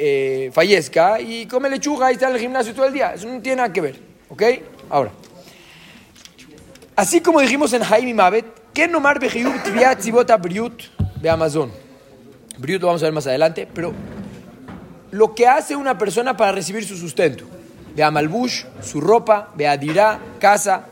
eh, 0.46 0.50
fallezca 0.52 1.18
y 1.22 1.46
come 1.46 1.70
lechuga 1.70 2.10
y 2.10 2.14
está 2.14 2.28
en 2.28 2.34
el 2.34 2.40
gimnasio 2.40 2.74
todo 2.74 2.84
el 2.84 2.92
día. 2.92 3.14
Eso 3.14 3.26
no 3.26 3.40
tiene 3.40 3.56
nada 3.56 3.72
que 3.72 3.80
ver. 3.80 3.96
¿Ok? 4.28 4.42
Ahora. 4.90 5.10
Así 6.94 7.22
como 7.22 7.40
dijimos 7.40 7.72
en 7.72 7.82
Jaime 7.82 8.12
Mavet, 8.12 8.44
que 8.74 8.86
nomar 8.86 9.18
bejiyub 9.18 9.62
tibiat 9.62 10.00
tzibota 10.00 10.36
briut 10.36 10.82
de 11.20 11.30
Amazon. 11.30 11.72
Briut 12.58 12.82
lo 12.82 12.88
vamos 12.88 13.02
a 13.02 13.06
ver 13.06 13.14
más 13.14 13.26
adelante, 13.26 13.66
pero 13.72 13.94
lo 15.10 15.34
que 15.34 15.46
hace 15.46 15.74
una 15.74 15.96
persona 15.96 16.36
para 16.36 16.52
recibir 16.52 16.84
su 16.84 16.98
sustento. 16.98 17.46
Ve 17.96 18.02
a 18.02 18.10
Malbush, 18.10 18.64
su 18.82 19.00
ropa, 19.00 19.50
ve 19.54 19.66
a 19.66 19.78
Dirá, 19.78 20.20
casa, 20.38 20.88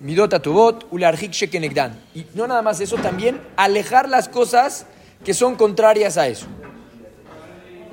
Midota 0.00 0.40
Tobot, 0.40 0.86
Ularhik 0.90 1.32
Shekenegdan. 1.32 2.00
Y 2.14 2.24
no 2.34 2.46
nada 2.46 2.62
más 2.62 2.80
eso, 2.80 2.96
también 2.96 3.40
alejar 3.56 4.08
las 4.08 4.30
cosas 4.30 4.86
que 5.24 5.34
son 5.34 5.56
contrarias 5.56 6.16
a 6.16 6.26
eso. 6.26 6.46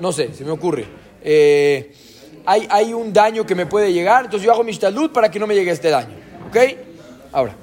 No 0.02 0.10
sé, 0.10 0.34
se 0.34 0.44
me 0.44 0.50
ocurre. 0.50 0.84
Eh, 1.22 1.92
hay, 2.44 2.66
hay 2.68 2.92
un 2.92 3.12
daño 3.12 3.46
que 3.46 3.54
me 3.54 3.66
puede 3.66 3.92
llegar, 3.92 4.24
entonces 4.24 4.44
yo 4.44 4.50
hago 4.50 4.64
mi 4.64 4.72
shtalut 4.72 5.12
para 5.12 5.30
que 5.30 5.38
no 5.38 5.46
me 5.46 5.54
llegue 5.54 5.70
este 5.70 5.90
daño. 5.90 6.16
¿Ok? 6.48 6.56
Ahora. 7.30 7.54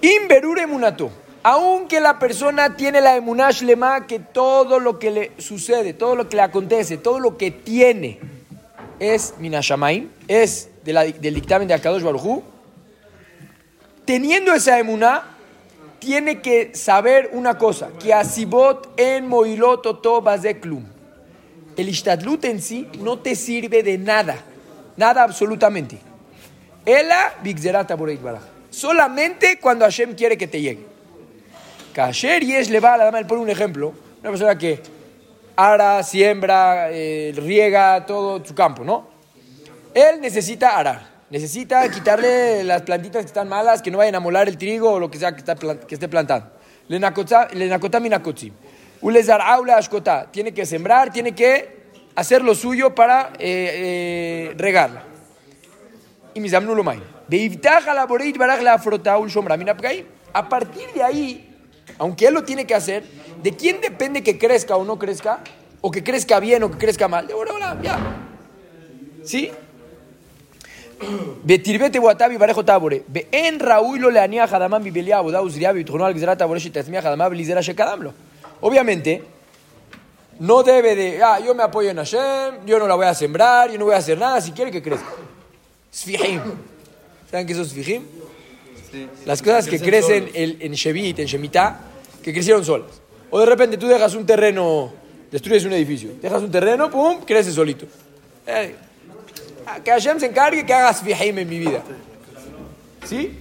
Inverure 0.00 0.62
emunato. 0.62 1.10
Aunque 1.42 1.98
la 1.98 2.20
persona 2.20 2.76
tiene 2.76 3.00
la 3.00 3.16
emunash 3.16 3.62
lema, 3.62 4.06
que 4.06 4.20
todo 4.20 4.78
lo 4.78 5.00
que 5.00 5.10
le 5.10 5.32
sucede, 5.38 5.92
todo 5.92 6.14
lo 6.14 6.28
que 6.28 6.36
le 6.36 6.42
acontece, 6.42 6.98
todo 6.98 7.18
lo 7.18 7.36
que 7.36 7.50
tiene 7.50 8.20
es 9.00 9.34
minashamaim, 9.38 10.10
es 10.28 10.68
de 10.84 10.92
del 11.20 11.34
dictamen 11.34 11.66
de 11.66 11.74
Akadosh 11.74 12.04
Barujú, 12.04 12.44
teniendo 14.04 14.52
esa 14.52 14.78
emuná, 14.78 15.36
tiene 15.98 16.40
que 16.40 16.76
saber 16.76 17.30
una 17.32 17.58
cosa, 17.58 17.88
que 17.98 18.14
asibot 18.14 18.92
en 18.96 19.26
moilot 19.26 19.84
oto 19.84 20.22
bazeklum, 20.22 20.84
el 21.78 21.88
Ishtadlut 21.88 22.44
en 22.44 22.60
sí 22.60 22.86
no 23.00 23.18
te 23.20 23.34
sirve 23.34 23.82
de 23.82 23.96
nada. 23.96 24.36
Nada 24.96 25.22
absolutamente. 25.22 25.98
Ela 26.84 27.34
bigzerata 27.42 27.94
baraj. 27.96 28.42
Solamente 28.68 29.58
cuando 29.60 29.84
Hashem 29.84 30.14
quiere 30.14 30.36
que 30.36 30.46
te 30.46 30.60
llegue. 30.60 30.84
Kasher 31.94 32.42
y 32.42 32.54
es 32.54 32.68
le 32.68 32.80
va 32.80 32.94
a 32.94 32.98
la 32.98 33.04
dama, 33.06 33.26
pone 33.26 33.40
un 33.40 33.50
ejemplo. 33.50 33.94
Una 34.20 34.30
persona 34.30 34.58
que 34.58 34.80
ara, 35.56 36.02
siembra, 36.02 36.90
eh, 36.90 37.32
riega 37.36 38.04
todo 38.06 38.44
su 38.44 38.54
campo, 38.54 38.84
¿no? 38.84 39.08
Él 39.94 40.20
necesita 40.20 40.76
arar. 40.76 41.08
Necesita 41.30 41.88
quitarle 41.90 42.64
las 42.64 42.82
plantitas 42.82 43.22
que 43.22 43.26
están 43.26 43.48
malas, 43.48 43.82
que 43.82 43.90
no 43.90 43.98
vayan 43.98 44.14
a 44.14 44.20
molar 44.20 44.48
el 44.48 44.56
trigo 44.56 44.92
o 44.92 44.98
lo 44.98 45.10
que 45.10 45.18
sea 45.18 45.32
que, 45.32 45.38
está 45.38 45.54
que 45.56 45.94
esté 45.94 46.08
plantando. 46.08 46.50
Le 46.88 46.98
nakotza- 46.98 47.50
le 47.52 47.66
nakotam 47.68 48.06
y 48.06 48.08
nakotzim. 48.08 48.52
Ulezar 49.01 49.41
aula 49.41 49.77
ashkotá. 49.77 50.27
Tiene 50.31 50.53
que 50.53 50.65
sembrar, 50.65 51.11
tiene 51.11 51.33
que 51.33 51.83
hacer 52.15 52.41
lo 52.41 52.55
suyo 52.55 52.95
para 52.95 53.33
eh, 53.39 54.49
eh, 54.49 54.53
regarla. 54.57 55.03
Y 56.33 56.39
mis 56.39 56.53
amnulo 56.53 56.83
main. 56.83 57.03
Beivtaja 57.27 57.93
la 57.93 58.05
boreit 58.05 58.37
baraj 58.37 58.61
la 58.61 58.73
afrota 58.73 59.17
ul 59.17 59.29
shomra 59.29 59.57
min 59.57 59.69
apgaim. 59.69 60.05
A 60.33 60.47
partir 60.49 60.87
de 60.93 61.03
ahí, 61.03 61.49
aunque 61.99 62.27
él 62.27 62.33
lo 62.33 62.43
tiene 62.43 62.65
que 62.65 62.75
hacer, 62.75 63.03
¿de 63.41 63.51
quién 63.51 63.81
depende 63.81 64.23
que 64.23 64.37
crezca 64.37 64.75
o 64.75 64.83
no 64.83 64.97
crezca? 64.97 65.39
O 65.81 65.91
que 65.91 66.03
crezca 66.03 66.39
bien 66.39 66.63
o 66.63 66.71
que 66.71 66.77
crezca 66.77 67.07
mal. 67.07 67.27
De 67.27 67.33
Boreolam, 67.33 67.81
ya. 67.81 67.99
¿Sí? 69.23 69.51
ותרבה 71.45 71.89
תבואתה 71.89 72.25
ויברך 72.29 72.57
אותה 72.57 72.79
בורא. 72.79 72.95
ואין 73.13 73.57
ראוי 73.61 73.99
לו 73.99 74.09
להניח 74.09 74.53
אדמה 74.53 74.79
מבלי 74.79 75.13
העבודה 75.13 75.43
וזריעה 75.43 75.71
וביטחונו 75.71 76.05
על 76.05 76.13
גזירת 76.13 76.41
הבורא 76.41 76.59
שתצמיח 76.59 77.05
אדמה 77.05 77.29
בלי 77.29 77.45
זרע 77.45 77.61
שקדם 77.61 78.03
לו. 78.03 78.11
Obviamente, 78.60 79.22
no 80.40 80.62
debe 80.62 80.94
de, 80.94 81.22
ah, 81.22 81.40
yo 81.40 81.54
me 81.54 81.62
apoyo 81.62 81.90
en 81.90 81.96
Hashem, 81.96 82.64
yo 82.66 82.78
no 82.78 82.86
la 82.86 82.94
voy 82.94 83.06
a 83.06 83.14
sembrar, 83.14 83.70
yo 83.70 83.78
no 83.78 83.84
voy 83.86 83.94
a 83.94 83.98
hacer 83.98 84.18
nada, 84.18 84.40
si 84.40 84.52
quiere 84.52 84.70
que 84.70 84.82
crezca. 84.82 85.06
Sfihim. 85.92 86.40
¿Saben 87.30 87.46
qué 87.46 87.52
es 87.52 87.68
Sfihim? 87.68 88.02
Las 89.26 89.42
cosas 89.42 89.66
que 89.68 89.78
crecen 89.80 90.30
el- 90.34 90.56
en 90.60 90.72
Shevit, 90.72 91.18
en 91.18 91.26
Shemitah, 91.26 91.80
que 92.22 92.32
crecieron 92.32 92.64
solas. 92.64 92.90
O 93.30 93.38
de 93.38 93.46
repente 93.46 93.76
tú 93.76 93.86
dejas 93.86 94.14
un 94.14 94.24
terreno, 94.24 94.92
destruyes 95.30 95.64
un 95.64 95.72
edificio, 95.72 96.10
dejas 96.22 96.42
un 96.42 96.50
terreno, 96.50 96.90
pum, 96.90 97.20
crece 97.26 97.52
solito. 97.52 97.86
Eh, 98.46 98.74
que 99.84 99.90
Hashem 99.90 100.18
se 100.18 100.26
encargue 100.26 100.64
que 100.64 100.72
hagas 100.72 100.98
Sfihim 101.00 101.38
en 101.38 101.48
mi 101.48 101.58
vida. 101.58 101.82
¿Sí? 103.04 103.38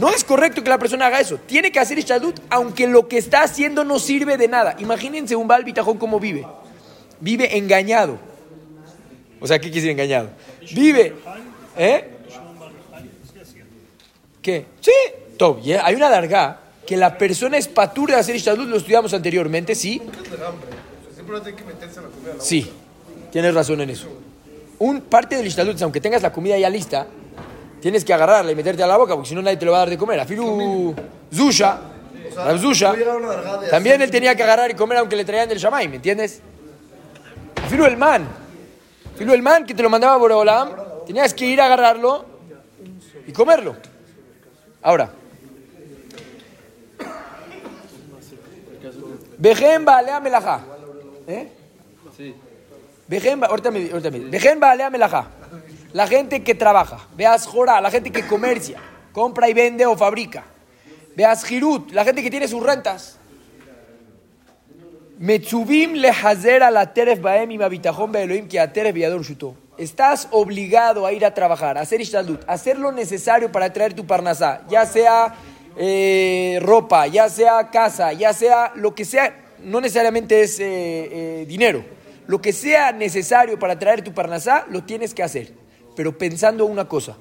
No 0.00 0.08
es 0.08 0.24
correcto 0.24 0.64
que 0.64 0.70
la 0.70 0.78
persona 0.78 1.08
haga 1.08 1.20
eso. 1.20 1.36
Tiene 1.36 1.70
que 1.70 1.78
hacer 1.78 1.98
Ishtadut, 1.98 2.40
aunque 2.48 2.86
lo 2.86 3.06
que 3.06 3.18
está 3.18 3.42
haciendo 3.42 3.84
no 3.84 3.98
sirve 3.98 4.38
de 4.38 4.48
nada. 4.48 4.74
Imagínense 4.78 5.36
un 5.36 5.46
Baal 5.46 5.62
Bitajón 5.62 5.98
cómo 5.98 6.18
vive. 6.18 6.46
Vive 7.20 7.58
engañado. 7.58 8.18
O 9.40 9.46
sea, 9.46 9.58
¿qué 9.58 9.68
decir 9.68 9.90
engañado? 9.90 10.30
Vive. 10.72 11.14
¿Eh? 11.76 12.08
¿Qué? 14.40 14.66
Sí. 14.80 14.92
Top. 15.36 15.60
Hay 15.82 15.94
una 15.94 16.08
larga 16.08 16.60
que 16.86 16.96
la 16.96 17.18
persona 17.18 17.58
es 17.58 17.68
patura 17.68 18.14
de 18.14 18.20
hacer 18.20 18.34
Ishtadut, 18.34 18.68
lo 18.68 18.78
estudiamos 18.78 19.12
anteriormente, 19.12 19.74
¿sí? 19.74 20.00
Sí. 22.38 22.72
Tienes 23.30 23.54
razón 23.54 23.82
en 23.82 23.90
eso. 23.90 24.08
Un 24.78 25.02
parte 25.02 25.36
del 25.36 25.46
Ishtadut 25.46 25.76
es, 25.76 25.82
aunque 25.82 26.00
tengas 26.00 26.22
la 26.22 26.32
comida 26.32 26.56
ya 26.56 26.70
lista, 26.70 27.06
tienes 27.80 28.04
que 28.04 28.12
agarrarla 28.14 28.52
y 28.52 28.54
meterte 28.54 28.82
a 28.82 28.86
la 28.86 28.96
boca, 28.96 29.14
porque 29.14 29.28
si 29.28 29.34
no 29.34 29.42
nadie 29.42 29.56
te 29.56 29.64
lo 29.64 29.72
va 29.72 29.78
a 29.78 29.80
dar 29.80 29.90
de 29.90 29.98
comer. 29.98 30.20
Afilu 30.20 30.94
Zusha, 31.34 31.78
Rab 32.36 32.58
Zusha, 32.58 32.94
también 33.70 34.00
él 34.02 34.10
tenía 34.10 34.34
que 34.34 34.42
agarrar 34.42 34.70
y 34.70 34.74
comer 34.74 34.98
aunque 34.98 35.16
le 35.16 35.24
traían 35.24 35.48
del 35.48 35.58
Shamay, 35.58 35.88
¿me 35.88 35.96
entiendes? 35.96 36.40
Afilu 37.64 37.84
el 37.86 37.96
man, 37.96 38.26
Afilu 39.14 39.32
el 39.32 39.42
man 39.42 39.64
que 39.66 39.74
te 39.74 39.82
lo 39.82 39.90
mandaba 39.90 40.18
por 40.18 40.32
Olam, 40.32 40.70
tenías 41.06 41.32
que 41.34 41.46
ir 41.46 41.60
a 41.60 41.66
agarrarlo 41.66 42.24
y 43.26 43.32
comerlo. 43.32 43.76
Ahora, 44.82 45.10
Vejen 49.38 49.84
Baalea 49.86 50.20
Melajá. 50.20 50.60
¿Eh? 51.26 51.48
Vejen, 53.08 53.40
Ba- 53.40 53.46
ahorita 53.48 53.70
me, 53.70 53.90
ahorita 53.90 54.10
me. 54.10 54.18
Vejen 54.20 54.60
Baalea 54.60 54.90
Melajá. 54.90 55.26
La 55.92 56.06
gente 56.06 56.42
que 56.42 56.54
trabaja. 56.54 57.06
Veas 57.16 57.46
Jorá, 57.46 57.80
la 57.80 57.90
gente 57.90 58.10
que 58.10 58.26
comercia, 58.26 58.78
compra 59.12 59.48
y 59.48 59.54
vende 59.54 59.86
o 59.86 59.96
fabrica. 59.96 60.44
Veas 61.16 61.44
Jirut, 61.44 61.90
la 61.92 62.04
gente 62.04 62.22
que 62.22 62.30
tiene 62.30 62.46
sus 62.46 62.62
rentas. 62.62 63.18
Lehazer 65.18 66.62
a 66.62 66.70
la 66.70 66.94
teref 66.94 67.20
baem 67.20 67.50
beelohim 67.50 68.48
que 68.48 68.58
a 68.58 68.72
teref 68.72 68.96
shuto. 69.22 69.54
Estás 69.76 70.28
obligado 70.30 71.04
a 71.04 71.12
ir 71.12 71.24
a 71.24 71.34
trabajar, 71.34 71.76
a 71.76 71.82
hacer 71.82 72.00
ishtadlut, 72.00 72.42
a 72.46 72.52
hacer 72.52 72.78
lo 72.78 72.92
necesario 72.92 73.50
para 73.50 73.72
traer 73.72 73.94
tu 73.94 74.06
parnasá, 74.06 74.62
ya 74.68 74.86
sea 74.86 75.34
eh, 75.76 76.58
ropa, 76.62 77.06
ya 77.06 77.28
sea 77.28 77.70
casa, 77.70 78.12
ya 78.12 78.32
sea 78.32 78.72
lo 78.76 78.94
que 78.94 79.04
sea, 79.04 79.34
no 79.62 79.80
necesariamente 79.80 80.42
es 80.42 80.60
eh, 80.60 80.64
eh, 80.66 81.44
dinero. 81.46 81.84
Lo 82.26 82.40
que 82.40 82.52
sea 82.52 82.92
necesario 82.92 83.58
para 83.58 83.78
traer 83.78 84.02
tu 84.02 84.12
parnasá, 84.12 84.66
lo 84.70 84.84
tienes 84.84 85.14
que 85.14 85.22
hacer. 85.22 85.59
Pero 85.96 86.16
pensando 86.16 86.66
una 86.66 86.88
cosa, 86.88 87.16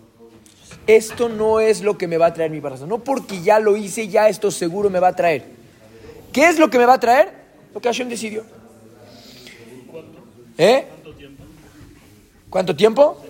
esto 0.87 1.29
no 1.29 1.59
es 1.59 1.81
lo 1.81 1.97
que 1.97 2.07
me 2.07 2.17
va 2.17 2.27
a 2.27 2.33
traer 2.33 2.51
mi 2.51 2.61
parnasá. 2.61 2.85
No 2.85 2.99
porque 3.03 3.41
ya 3.41 3.59
lo 3.59 3.75
hice, 3.75 4.07
ya 4.07 4.27
esto 4.27 4.51
seguro 4.51 4.89
me 4.89 4.99
va 4.99 5.09
a 5.09 5.15
traer. 5.15 5.45
¿Qué 6.31 6.47
es 6.47 6.59
lo 6.59 6.69
que 6.69 6.77
me 6.77 6.85
va 6.85 6.93
a 6.93 6.99
traer? 6.99 7.31
Lo 7.73 7.79
que 7.79 7.89
Hashem 7.89 8.09
decidió. 8.09 8.43
¿Eh? 10.57 10.85
¿Cuánto 12.49 12.75
tiempo? 12.75 13.21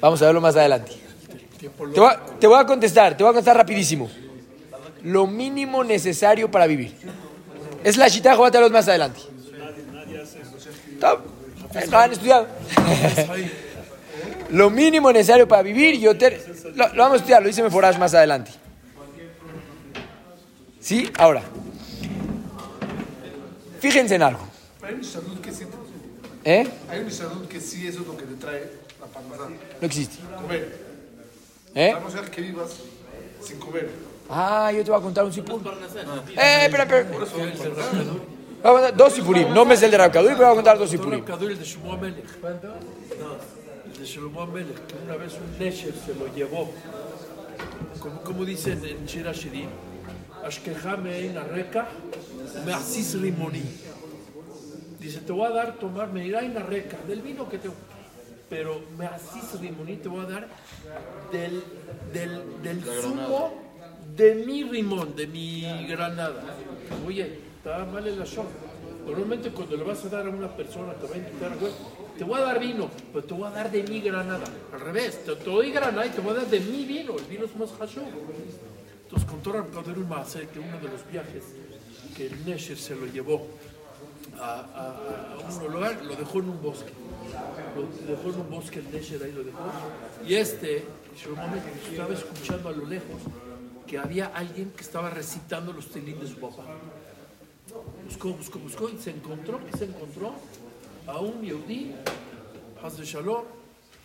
Vamos 0.00 0.22
a 0.22 0.26
verlo 0.26 0.40
más 0.40 0.56
adelante. 0.56 0.92
Te 1.58 1.68
voy, 1.68 2.08
a, 2.08 2.20
te 2.38 2.46
voy 2.46 2.58
a 2.58 2.64
contestar, 2.64 3.16
te 3.16 3.22
voy 3.22 3.30
a 3.30 3.34
contestar 3.34 3.56
rapidísimo. 3.56 4.08
Lo 5.02 5.26
mínimo 5.26 5.84
necesario 5.84 6.50
para 6.50 6.66
vivir. 6.66 6.94
Es 7.84 7.96
la 7.96 8.08
shita 8.08 8.36
de 8.36 8.70
más 8.70 8.88
adelante. 8.88 9.20
Top. 11.00 11.20
Eh, 11.74 12.12
estudiado. 12.12 12.46
lo 14.50 14.70
mínimo 14.70 15.12
necesario 15.12 15.46
para 15.48 15.62
vivir, 15.62 15.98
yo 15.98 16.16
te- 16.16 16.40
lo, 16.74 16.88
lo 16.88 17.02
vamos 17.02 17.14
a 17.14 17.16
estudiar, 17.16 17.42
lo 17.42 17.48
dice 17.48 17.62
Meforash 17.62 17.98
más 17.98 18.14
adelante. 18.14 18.50
¿Sí? 20.80 21.10
Ahora. 21.18 21.42
Fíjense 23.80 24.14
en 24.14 24.22
algo. 24.22 24.40
Hay 24.82 24.94
un 24.94 25.00
Ishadut 25.00 25.40
que 25.40 25.52
sí, 25.52 25.64
¿Eh? 26.44 26.66
hay 26.88 27.00
un 27.00 27.08
Ishadut 27.08 27.48
que 27.48 27.60
sí 27.60 27.86
eso 27.86 28.00
es 28.00 28.06
lo 28.06 28.16
que 28.16 28.24
te 28.24 28.34
trae 28.34 28.70
la 29.00 29.06
parnasá. 29.06 29.48
No 29.80 29.86
existe. 29.86 30.16
Comer. 30.36 30.78
¿Eh? 31.74 31.90
Vamos 31.94 32.14
a 32.14 32.20
ver 32.22 32.30
que 32.30 32.40
vivas 32.40 32.70
sin 33.42 33.58
comer. 33.58 33.90
Ah, 34.30 34.70
yo 34.74 34.82
te 34.84 34.90
voy 34.90 34.98
a 34.98 35.02
contar 35.02 35.24
un 35.24 35.32
sipur. 35.32 35.60
Eh, 36.36 36.64
espera, 36.64 36.84
espera. 36.84 37.06
Voy 38.62 38.70
a 38.70 38.72
contar 38.72 38.96
dos 38.96 39.12
sipurim. 39.12 39.52
No 39.54 39.64
me 39.64 39.74
es 39.74 39.82
el 39.82 39.90
de 39.90 39.98
Rabkadur, 39.98 40.32
pero 40.32 40.44
voy 40.46 40.52
a 40.52 40.54
contar 40.54 40.78
dos 40.78 40.90
sipurim. 40.90 41.24
De 43.98 44.04
Shlomo 44.04 44.42
Amelech, 44.42 44.86
que 44.86 44.94
una 45.04 45.16
vez 45.16 45.34
un 45.34 45.58
Nesher 45.58 45.92
se 45.92 46.14
lo 46.14 46.32
llevó. 46.32 46.70
Como, 47.98 48.20
como 48.22 48.44
dicen 48.44 48.80
en 48.84 49.04
Shira 49.06 49.32
Shirin, 49.32 49.68
Ashkeja 50.44 50.96
mein 50.96 51.36
arreka, 51.36 51.88
me 52.64 52.72
asis 52.72 53.20
rimoni. 53.20 53.62
Dice, 55.00 55.20
te 55.20 55.32
voy 55.32 55.46
a 55.46 55.50
dar, 55.50 55.78
tomar, 55.78 56.12
me 56.12 56.24
irá 56.24 56.42
en 56.42 56.56
arreca, 56.56 56.96
del 57.08 57.22
vino 57.22 57.48
que 57.48 57.58
te... 57.58 57.70
Pero 58.48 58.80
me 58.96 59.06
asis 59.06 59.60
rimoni, 59.60 59.96
te 59.96 60.08
voy 60.08 60.24
a 60.24 60.28
dar 60.28 60.48
del, 61.32 61.62
del, 62.12 62.62
del 62.62 62.84
zumo 63.02 63.52
de 64.16 64.34
mi 64.46 64.62
rimón, 64.62 65.16
de 65.16 65.26
mi 65.26 65.86
granada. 65.88 66.56
Oye, 67.04 67.40
estaba 67.56 67.84
mal 67.84 68.06
el 68.06 68.22
ashon. 68.22 68.46
Normalmente 69.04 69.50
cuando 69.50 69.76
le 69.76 69.82
vas 69.82 70.04
a 70.04 70.08
dar 70.08 70.26
a 70.26 70.30
una 70.30 70.54
persona, 70.54 70.92
te 70.94 71.06
va 71.06 71.14
a 71.14 71.18
invitar, 71.18 71.56
güey, 71.58 71.72
te 72.18 72.24
voy 72.24 72.40
a 72.40 72.44
dar 72.44 72.58
vino, 72.60 72.90
pero 73.12 73.24
te 73.24 73.34
voy 73.34 73.46
a 73.46 73.50
dar 73.50 73.70
de 73.70 73.82
mi 73.84 74.00
granada. 74.00 74.44
Al 74.72 74.80
revés, 74.80 75.24
te, 75.24 75.34
doy 75.36 75.70
granada 75.70 76.04
y 76.06 76.10
te 76.10 76.20
voy 76.20 76.32
a 76.32 76.34
dar 76.38 76.46
de 76.48 76.60
mi 76.60 76.84
vino. 76.84 77.16
El 77.16 77.24
vino 77.24 77.44
es 77.44 77.56
más 77.56 77.70
hashon. 77.78 78.04
Entonces 79.04 79.28
contó 79.28 79.52
Rabkadur 79.52 79.96
el 79.96 80.06
Maaser 80.06 80.48
que 80.48 80.58
uno 80.58 80.76
de 80.80 80.88
los 80.88 81.10
viajes 81.10 81.44
que 82.16 82.26
el 82.26 82.44
Nesher 82.44 82.76
se 82.76 82.94
lo 82.96 83.06
llevó 83.06 83.46
a, 84.40 84.60
a- 84.60 85.64
un 85.64 85.72
lugar, 85.72 86.04
lo 86.04 86.14
dejó 86.16 86.40
en 86.40 86.50
un 86.50 86.60
bosque. 86.62 86.92
Lo 87.76 88.16
dejó 88.16 88.30
en 88.34 88.40
un 88.40 88.50
bosque 88.50 88.80
el 88.80 88.90
Nesher 88.92 89.22
ahí 89.22 89.32
lo 89.32 89.44
dejó. 89.44 89.58
Y 90.26 90.34
este, 90.34 90.84
estaba 91.90 92.12
escuchando 92.12 92.68
a 92.68 92.72
lo 92.72 92.84
lejos 92.86 93.22
que 93.86 93.96
había 93.98 94.26
alguien 94.26 94.70
que 94.72 94.82
estaba 94.82 95.08
recitando 95.10 95.72
los 95.72 95.86
tilín 95.88 96.20
de 96.20 96.26
su 96.26 96.36
papá. 96.36 96.64
Buscó, 98.04 98.30
buscó, 98.34 98.58
buscó 98.58 98.88
y 98.90 98.98
se 98.98 99.10
encontró, 99.10 99.60
y 99.72 99.76
se 99.78 99.84
encontró 99.86 100.32
a 101.08 101.18
un 101.18 101.42
Yehudí, 101.42 101.94
Haz 102.82 102.98
de 102.98 103.04
Shalom, 103.04 103.44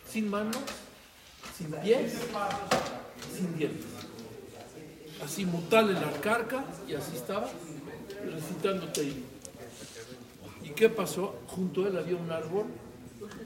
sin 0.08 0.28
manos, 0.28 0.56
sin 1.56 1.70
pies, 1.70 2.14
sin 3.32 3.56
dientes. 3.56 3.86
Así 5.22 5.44
mutal 5.44 5.90
en 5.90 6.00
la 6.00 6.10
carca 6.20 6.64
y 6.88 6.94
así 6.94 7.16
estaba, 7.16 7.48
recitando 8.24 8.88
Teilim. 8.88 9.22
Y 10.62 10.70
qué 10.70 10.88
pasó? 10.88 11.36
Junto 11.46 11.84
a 11.84 11.88
él 11.88 11.98
había 11.98 12.16
un 12.16 12.30
árbol 12.32 12.66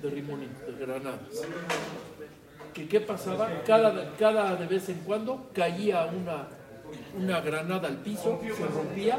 de 0.00 0.08
rimonín, 0.08 0.50
de 0.66 0.86
granadas. 0.86 1.20
¿Que 2.72 2.88
¿Qué 2.88 3.00
pasaba? 3.00 3.62
Cada, 3.66 4.56
de 4.56 4.66
vez 4.66 4.88
en 4.88 5.00
cuando 5.00 5.50
caía 5.52 6.06
una, 6.06 6.48
una 7.18 7.40
granada 7.40 7.88
al 7.88 7.96
piso, 7.98 8.40
se 8.40 8.66
rompía, 8.66 9.18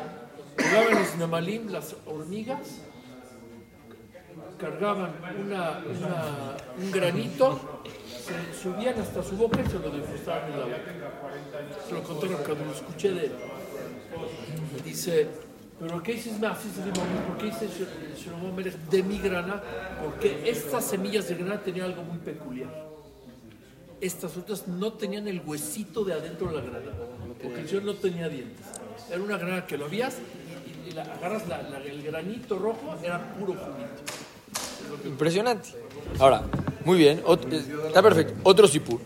llegaban 0.58 0.96
los 0.96 1.16
nemalim, 1.18 1.70
las 1.70 1.96
hormigas, 2.06 2.82
cargaban 4.60 5.12
una, 5.44 5.82
un 6.78 6.92
granito, 6.92 7.82
se 8.10 8.62
subían 8.62 9.00
hasta 9.00 9.24
su 9.24 9.36
boca 9.38 9.62
y 9.66 9.70
se 9.70 9.80
lo 9.80 9.90
degustaban 9.90 10.52
en 10.52 10.60
la 10.60 10.66
boca. 10.66 10.78
Se 11.88 11.94
lo 11.94 12.04
contaron 12.04 12.38
cuando 12.46 12.66
lo 12.66 12.74
escuché 12.74 13.12
de 13.12 13.26
él. 13.26 13.32
Dice, 14.84 15.28
pero 15.80 16.04
¿qué 16.04 16.14
dices, 16.14 16.44
haces 16.44 16.76
de? 16.84 16.92
¿Por 16.92 17.38
qué 17.38 17.46
dices 17.46 17.72
de 18.92 19.04
mi 19.04 19.18
grana? 19.20 19.62
Porque 20.04 20.50
estas 20.50 20.84
semillas 20.86 21.30
de 21.30 21.36
grana 21.36 21.62
tenían 21.62 21.86
algo 21.86 22.04
muy 22.04 22.18
peculiar. 22.18 22.90
Estas 24.02 24.38
otras 24.38 24.68
no 24.68 24.94
tenían 24.94 25.28
el 25.28 25.42
huesito 25.46 26.04
de 26.04 26.14
adentro 26.14 26.48
de 26.48 26.56
la 26.56 26.62
granada, 26.62 27.08
porque 27.42 27.66
yo 27.66 27.82
no 27.82 27.96
tenía 27.96 28.30
dientes. 28.30 28.66
Era 29.10 29.22
una 29.22 29.38
granada 29.38 29.66
que 29.66 29.78
lo 29.78 29.86
habías 29.86 30.18
y, 30.88 30.98
agarras 30.98 31.44
el 31.86 32.04
granito 32.04 32.58
rojo, 32.58 32.98
era 33.04 33.34
puro 33.34 33.54
juguito. 33.54 34.29
Impresionante. 35.06 35.70
Ahora, 36.20 36.44
muy 36.86 36.98
bien, 36.98 37.24
ot- 37.24 37.52
eh, 37.52 37.64
está 37.88 38.02
perfecto. 38.02 38.34
Otro 38.44 38.68
sipur. 38.68 39.00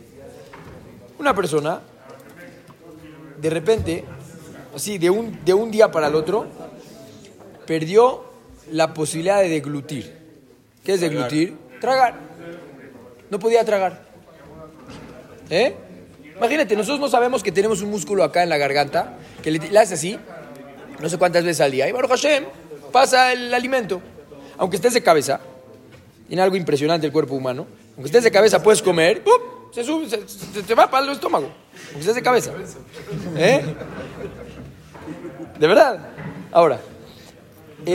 Una 1.20 1.36
persona, 1.36 1.82
de 3.40 3.50
repente, 3.50 4.04
así, 4.76 4.98
de 4.98 5.10
un, 5.10 5.44
de 5.44 5.54
un 5.54 5.72
día 5.72 5.92
para 5.92 6.08
el 6.08 6.16
otro, 6.16 6.48
perdió 7.66 8.24
la 8.72 8.94
posibilidad 8.94 9.42
de 9.42 9.50
deglutir. 9.50 10.18
¿Qué 10.84 10.94
es 10.94 11.02
deglutir? 11.02 11.56
Tragar. 11.80 12.16
No 13.30 13.40
podía 13.40 13.64
tragar. 13.66 14.04
¿Eh? 15.50 15.76
Imagínate, 16.38 16.76
nosotros 16.76 17.00
no 17.00 17.08
sabemos 17.08 17.44
que 17.44 17.52
tenemos 17.52 17.82
un 17.82 17.90
músculo 17.90 18.24
acá 18.24 18.44
en 18.44 18.50
la 18.50 18.58
garganta, 18.58 19.18
que 19.42 19.52
le, 19.52 19.60
le 19.60 19.80
hace 19.80 19.94
así, 19.94 20.18
no 21.02 21.10
sé 21.10 21.18
cuántas 21.18 21.44
veces 21.44 21.62
al 21.62 21.72
día. 21.72 21.88
Y 21.88 21.92
Baruch 21.92 22.10
Hashem 22.12 22.46
pasa 22.92 23.32
el 23.34 23.54
alimento. 23.54 24.02
Aunque 24.58 24.76
estés 24.78 24.94
de 24.94 25.04
cabeza, 25.04 25.40
tiene 26.28 26.42
algo 26.42 26.56
impresionante 26.56 27.06
el 27.06 27.14
cuerpo 27.14 27.36
humano. 27.36 27.68
Aunque 27.96 28.06
estés 28.08 28.24
de 28.24 28.32
cabeza, 28.32 28.62
puedes 28.64 28.82
comer, 28.82 29.24
¡pum! 29.24 29.34
se 29.72 29.84
sube, 29.84 30.08
se, 30.10 30.18
te 30.64 30.76
va 30.76 30.90
para 30.90 31.06
el 31.06 31.12
estómago. 31.12 31.50
Aunque 31.88 32.00
estés 32.00 32.16
de 32.16 32.22
cabeza. 32.22 32.52
¿Eh? 33.36 33.64
De 35.60 35.68
verdad. 35.68 36.10
Ahora, 36.52 36.80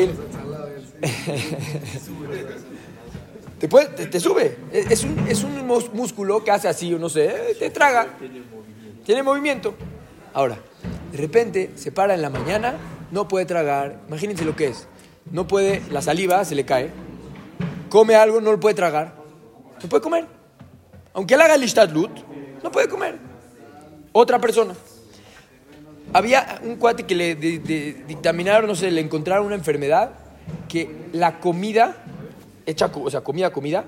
te, 3.59 3.69
puede- 3.69 4.07
te, 4.07 4.21
sube. 4.21 4.57
Es 4.73 4.91
es 4.91 5.05
un, 5.05 5.19
es 5.29 5.45
un 5.45 5.67
músculo 5.93 6.43
que 6.45 6.51
hace 6.51 6.69
así, 6.69 6.91
no 6.91 7.09
sé, 7.09 7.27
eh, 7.27 7.57
te 7.59 7.71
traga. 7.71 8.09
Tiene 9.05 9.23
movimiento. 9.23 9.75
Ahora, 10.35 10.59
de 11.13 11.19
repente 11.19 11.71
se 11.77 11.91
para 11.93 12.15
en 12.15 12.23
la 12.23 12.31
mañana, 12.31 12.75
no 13.11 13.27
puede 13.29 13.47
tragar. 13.47 14.01
Imagínense 14.09 14.45
lo 14.45 14.55
que 14.55 14.67
es. 14.69 14.87
No 15.31 15.47
puede, 15.47 15.83
la 15.91 16.03
saliva 16.03 16.45
se 16.45 16.55
le 16.55 16.65
cae. 16.65 16.91
Come 17.89 18.15
algo, 18.15 18.41
no 18.41 18.53
lo 18.53 18.61
puede 18.61 18.75
tragar. 18.75 19.15
No 19.83 19.89
puede 19.89 20.03
comer. 20.03 20.27
Aunque 21.15 21.35
él 21.35 21.41
haga 21.41 21.55
el 21.55 21.65
ishtadlut, 21.65 22.11
no 22.63 22.71
puede 22.71 22.89
comer. 22.89 23.19
Otra 24.13 24.39
persona. 24.39 24.75
Había 26.13 26.61
un 26.65 26.77
cuate 26.77 27.05
que 27.05 27.15
le 27.15 27.35
de- 27.35 27.59
dictaminaron, 28.07 28.67
no 28.69 28.75
sé, 28.75 28.91
le 28.91 29.01
encontraron 29.01 29.47
una 29.47 29.55
enfermedad 29.55 30.11
que 30.69 30.91
la 31.13 31.39
comida, 31.41 31.97
hecha, 32.67 32.91
o 32.95 33.11
sea, 33.11 33.21
comida, 33.21 33.51
comida, 33.53 33.85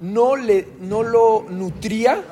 no, 0.00 0.36
le, 0.36 0.68
no 0.80 1.02
lo 1.02 1.44
nutría 1.48 2.22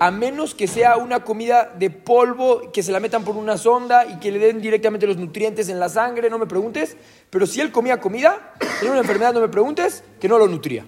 a 0.00 0.10
menos 0.10 0.54
que 0.54 0.66
sea 0.66 0.96
una 0.96 1.22
comida 1.24 1.74
de 1.78 1.90
polvo, 1.90 2.72
que 2.72 2.82
se 2.82 2.90
la 2.90 3.00
metan 3.00 3.22
por 3.22 3.36
una 3.36 3.58
sonda 3.58 4.06
y 4.06 4.18
que 4.18 4.32
le 4.32 4.38
den 4.38 4.58
directamente 4.62 5.06
los 5.06 5.18
nutrientes 5.18 5.68
en 5.68 5.78
la 5.78 5.90
sangre, 5.90 6.30
no 6.30 6.38
me 6.38 6.46
preguntes. 6.46 6.96
Pero 7.28 7.46
si 7.46 7.60
él 7.60 7.70
comía 7.70 8.00
comida, 8.00 8.54
tenía 8.78 8.92
una 8.92 9.02
enfermedad, 9.02 9.34
no 9.34 9.40
me 9.40 9.48
preguntes, 9.48 10.02
que 10.18 10.26
no 10.26 10.38
lo 10.38 10.48
nutría. 10.48 10.86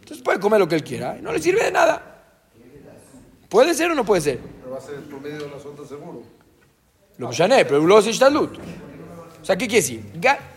Entonces 0.00 0.22
puede 0.22 0.38
comer 0.38 0.60
lo 0.60 0.68
que 0.68 0.74
él 0.74 0.84
quiera, 0.84 1.16
¿eh? 1.16 1.20
no 1.22 1.32
le 1.32 1.40
sirve 1.40 1.64
de 1.64 1.72
nada. 1.72 2.22
¿Puede 3.48 3.72
ser 3.72 3.90
o 3.90 3.94
no 3.94 4.04
puede 4.04 4.20
ser? 4.20 4.38
Pero 4.38 4.72
va 4.72 4.76
a 4.76 4.80
ser 4.82 4.96
el 4.96 5.04
promedio 5.04 5.38
de 5.38 5.48
la 5.48 5.58
sonda 5.58 5.86
seguro. 5.86 6.22
Lo 7.16 7.30
que 7.30 7.64
pero 7.64 7.80
luego 7.80 8.06
es 8.06 8.22
O 8.22 9.44
sea, 9.44 9.56
¿qué 9.56 9.66
quiere 9.66 9.80
decir? 9.80 10.04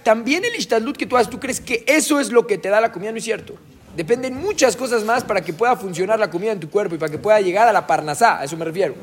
También 0.03 0.43
el 0.43 0.55
Ishtadlut 0.55 0.97
que 0.97 1.05
tú 1.05 1.15
haces, 1.15 1.29
tú 1.29 1.39
crees 1.39 1.61
que 1.61 1.85
eso 1.87 2.19
es 2.19 2.33
lo 2.33 2.45
que 2.45 2.57
te 2.57 2.67
da 2.67 2.81
la 2.81 2.91
comida, 2.91 3.11
no 3.11 3.17
es 3.17 3.23
cierto. 3.23 3.55
Dependen 3.95 4.35
muchas 4.35 4.75
cosas 4.75 5.03
más 5.03 5.23
para 5.23 5.41
que 5.41 5.53
pueda 5.53 5.75
funcionar 5.75 6.19
la 6.19 6.29
comida 6.29 6.51
en 6.51 6.59
tu 6.59 6.69
cuerpo 6.69 6.95
y 6.95 6.97
para 6.97 7.11
que 7.11 7.19
pueda 7.19 7.39
llegar 7.41 7.67
a 7.67 7.71
la 7.73 7.85
parnasá, 7.85 8.39
a 8.39 8.43
eso 8.45 8.57
me 8.57 8.65
refiero. 8.65 8.95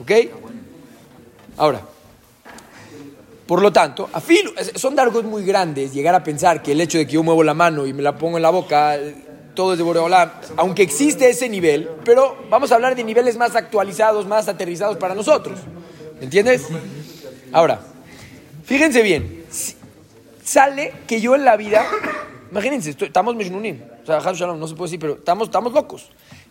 ¿Ok? 0.00 0.10
Ahora, 1.58 1.82
por 3.46 3.60
lo 3.60 3.70
tanto, 3.72 4.08
a 4.12 4.20
filo- 4.20 4.54
es- 4.56 4.72
son 4.76 4.94
dargos 4.94 5.24
muy 5.24 5.44
grandes 5.44 5.92
llegar 5.92 6.14
a 6.14 6.24
pensar 6.24 6.62
que 6.62 6.72
el 6.72 6.80
hecho 6.80 6.96
de 6.98 7.06
que 7.06 7.12
yo 7.12 7.22
muevo 7.22 7.42
la 7.44 7.52
mano 7.54 7.86
y 7.86 7.92
me 7.92 8.00
la 8.02 8.16
pongo 8.16 8.38
en 8.38 8.42
la 8.42 8.50
boca, 8.50 8.96
todo 9.54 9.72
es 9.72 9.78
de 9.78 9.84
Boreolam, 9.84 10.30
aunque 10.56 10.82
existe 10.82 11.28
ese 11.28 11.48
nivel, 11.50 11.90
pero 12.04 12.38
vamos 12.48 12.72
a 12.72 12.76
hablar 12.76 12.94
de 12.96 13.04
niveles 13.04 13.36
más 13.36 13.54
actualizados, 13.54 14.26
más 14.26 14.48
aterrizados 14.48 14.96
para 14.96 15.14
nosotros. 15.14 15.58
¿Me 16.18 16.24
entiendes? 16.24 16.66
Ahora, 17.52 17.80
fíjense 18.64 19.02
bien, 19.02 19.44
sale 20.42 20.94
que 21.06 21.20
yo 21.20 21.34
en 21.34 21.44
la 21.44 21.56
vida, 21.58 21.84
imagínense, 22.50 22.96
estamos 22.98 23.36
mishnunim, 23.36 23.80
o 24.02 24.06
sea, 24.06 24.20
Shalom, 24.20 24.58
no 24.58 24.66
se 24.66 24.74
puede 24.74 24.88
decir, 24.88 25.00
pero 25.00 25.14
estamos, 25.14 25.48
estamos 25.48 25.72
locos. 25.72 26.10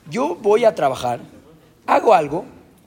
Yo 0.10 0.36
voy 0.36 0.66
a 0.66 0.74
trabajar, 0.74 1.20
hago 1.86 2.14
algo 2.14 2.46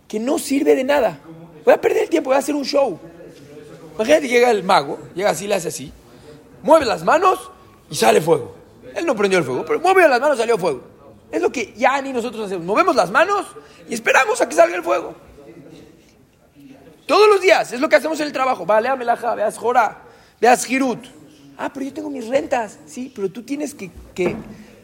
que 0.08 0.18
no 0.18 0.38
sirve 0.38 0.74
de 0.74 0.84
nada. 0.84 1.18
Voy 1.64 1.74
a 1.74 1.80
perder 1.80 2.04
el 2.04 2.08
tiempo, 2.08 2.30
voy 2.30 2.36
a 2.36 2.38
hacer 2.38 2.54
un 2.54 2.64
show. 2.64 2.98
Imagínate, 3.94 4.28
llega 4.28 4.50
el 4.50 4.64
mago, 4.64 4.98
llega 5.14 5.30
así, 5.30 5.46
le 5.46 5.54
hace 5.54 5.68
así, 5.68 5.92
mueve 6.62 6.84
las 6.84 7.04
manos 7.04 7.50
y 7.90 7.94
sale 7.94 8.20
fuego. 8.20 8.54
Él 8.94 9.06
no 9.06 9.14
prendió 9.14 9.38
el 9.38 9.44
fuego, 9.44 9.64
pero 9.66 9.80
mueve 9.80 10.08
las 10.08 10.20
manos, 10.20 10.38
salió 10.38 10.58
fuego. 10.58 10.82
Es 11.30 11.42
lo 11.42 11.50
que 11.50 11.74
ya 11.76 12.00
ni 12.00 12.12
nosotros 12.12 12.46
hacemos. 12.46 12.64
Movemos 12.64 12.94
las 12.96 13.10
manos 13.10 13.46
y 13.88 13.94
esperamos 13.94 14.40
a 14.40 14.48
que 14.48 14.54
salga 14.54 14.76
el 14.76 14.82
fuego. 14.82 15.14
Todos 17.06 17.28
los 17.28 17.40
días, 17.40 17.72
es 17.72 17.80
lo 17.80 17.88
que 17.88 17.96
hacemos 17.96 18.18
en 18.20 18.26
el 18.26 18.32
trabajo. 18.32 18.64
Vale, 18.64 18.88
amelaja, 18.88 19.34
veas 19.34 19.58
jora, 19.58 20.02
veas 20.40 20.64
girut. 20.64 21.04
Ah, 21.56 21.72
pero 21.72 21.86
yo 21.86 21.92
tengo 21.92 22.10
mis 22.10 22.26
rentas. 22.26 22.78
Sí, 22.86 23.12
pero 23.14 23.30
tú 23.30 23.42
tienes 23.42 23.74
que, 23.74 23.90
que 24.14 24.34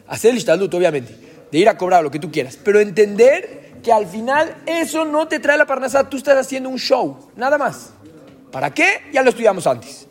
hacer 0.07 0.31
el 0.31 0.37
ishtalut, 0.37 0.73
obviamente. 0.73 1.15
De 1.51 1.57
ir 1.57 1.67
a 1.67 1.77
cobrar 1.77 2.03
lo 2.03 2.11
que 2.11 2.19
tú 2.19 2.31
quieras. 2.31 2.57
Pero 2.63 2.79
entender 2.79 3.79
que 3.83 3.91
al 3.91 4.07
final 4.07 4.55
eso 4.65 5.05
no 5.05 5.27
te 5.27 5.39
trae 5.39 5.57
la 5.57 5.65
parnasá. 5.65 6.09
Tú 6.09 6.17
estás 6.17 6.37
haciendo 6.37 6.69
un 6.69 6.77
show, 6.77 7.17
nada 7.35 7.57
más. 7.57 7.91
¿Para 8.51 8.73
qué? 8.73 9.01
Ya 9.11 9.23
lo 9.23 9.29
estudiamos 9.29 9.67
antes. 9.67 10.07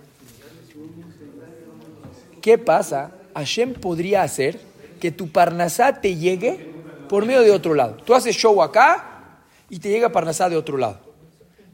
¿Qué 2.40 2.58
pasa? 2.58 3.12
Hashem 3.34 3.74
podría 3.74 4.22
hacer 4.22 4.60
que 4.98 5.10
tu 5.10 5.30
parnasá 5.30 6.00
te 6.00 6.16
llegue 6.16 6.70
por 7.08 7.26
medio 7.26 7.42
de 7.42 7.50
otro 7.50 7.74
lado. 7.74 7.96
Tú 8.04 8.14
haces 8.14 8.36
show 8.36 8.62
acá 8.62 9.42
y 9.68 9.78
te 9.78 9.88
llega 9.88 10.10
parnasá 10.10 10.48
de 10.48 10.56
otro 10.56 10.76
lado. 10.76 11.00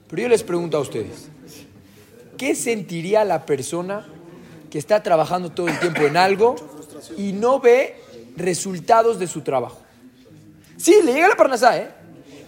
Pero 0.08 0.22
yo 0.22 0.28
les 0.28 0.42
pregunto 0.42 0.76
a 0.76 0.80
ustedes, 0.80 1.28
¿qué 2.36 2.54
sentiría 2.54 3.24
la 3.24 3.46
persona 3.46 4.06
que 4.70 4.78
está 4.78 5.02
trabajando 5.02 5.50
todo 5.50 5.68
el 5.68 5.78
tiempo 5.78 6.02
en 6.02 6.16
algo 6.16 6.56
y 7.16 7.32
no 7.32 7.60
ve 7.60 7.96
resultados 8.36 9.18
de 9.18 9.26
su 9.26 9.42
trabajo? 9.42 9.80
Sí, 10.76 10.94
le 11.04 11.12
llega 11.12 11.28
la 11.28 11.36
parnasá, 11.36 11.78
¿eh? 11.78 11.90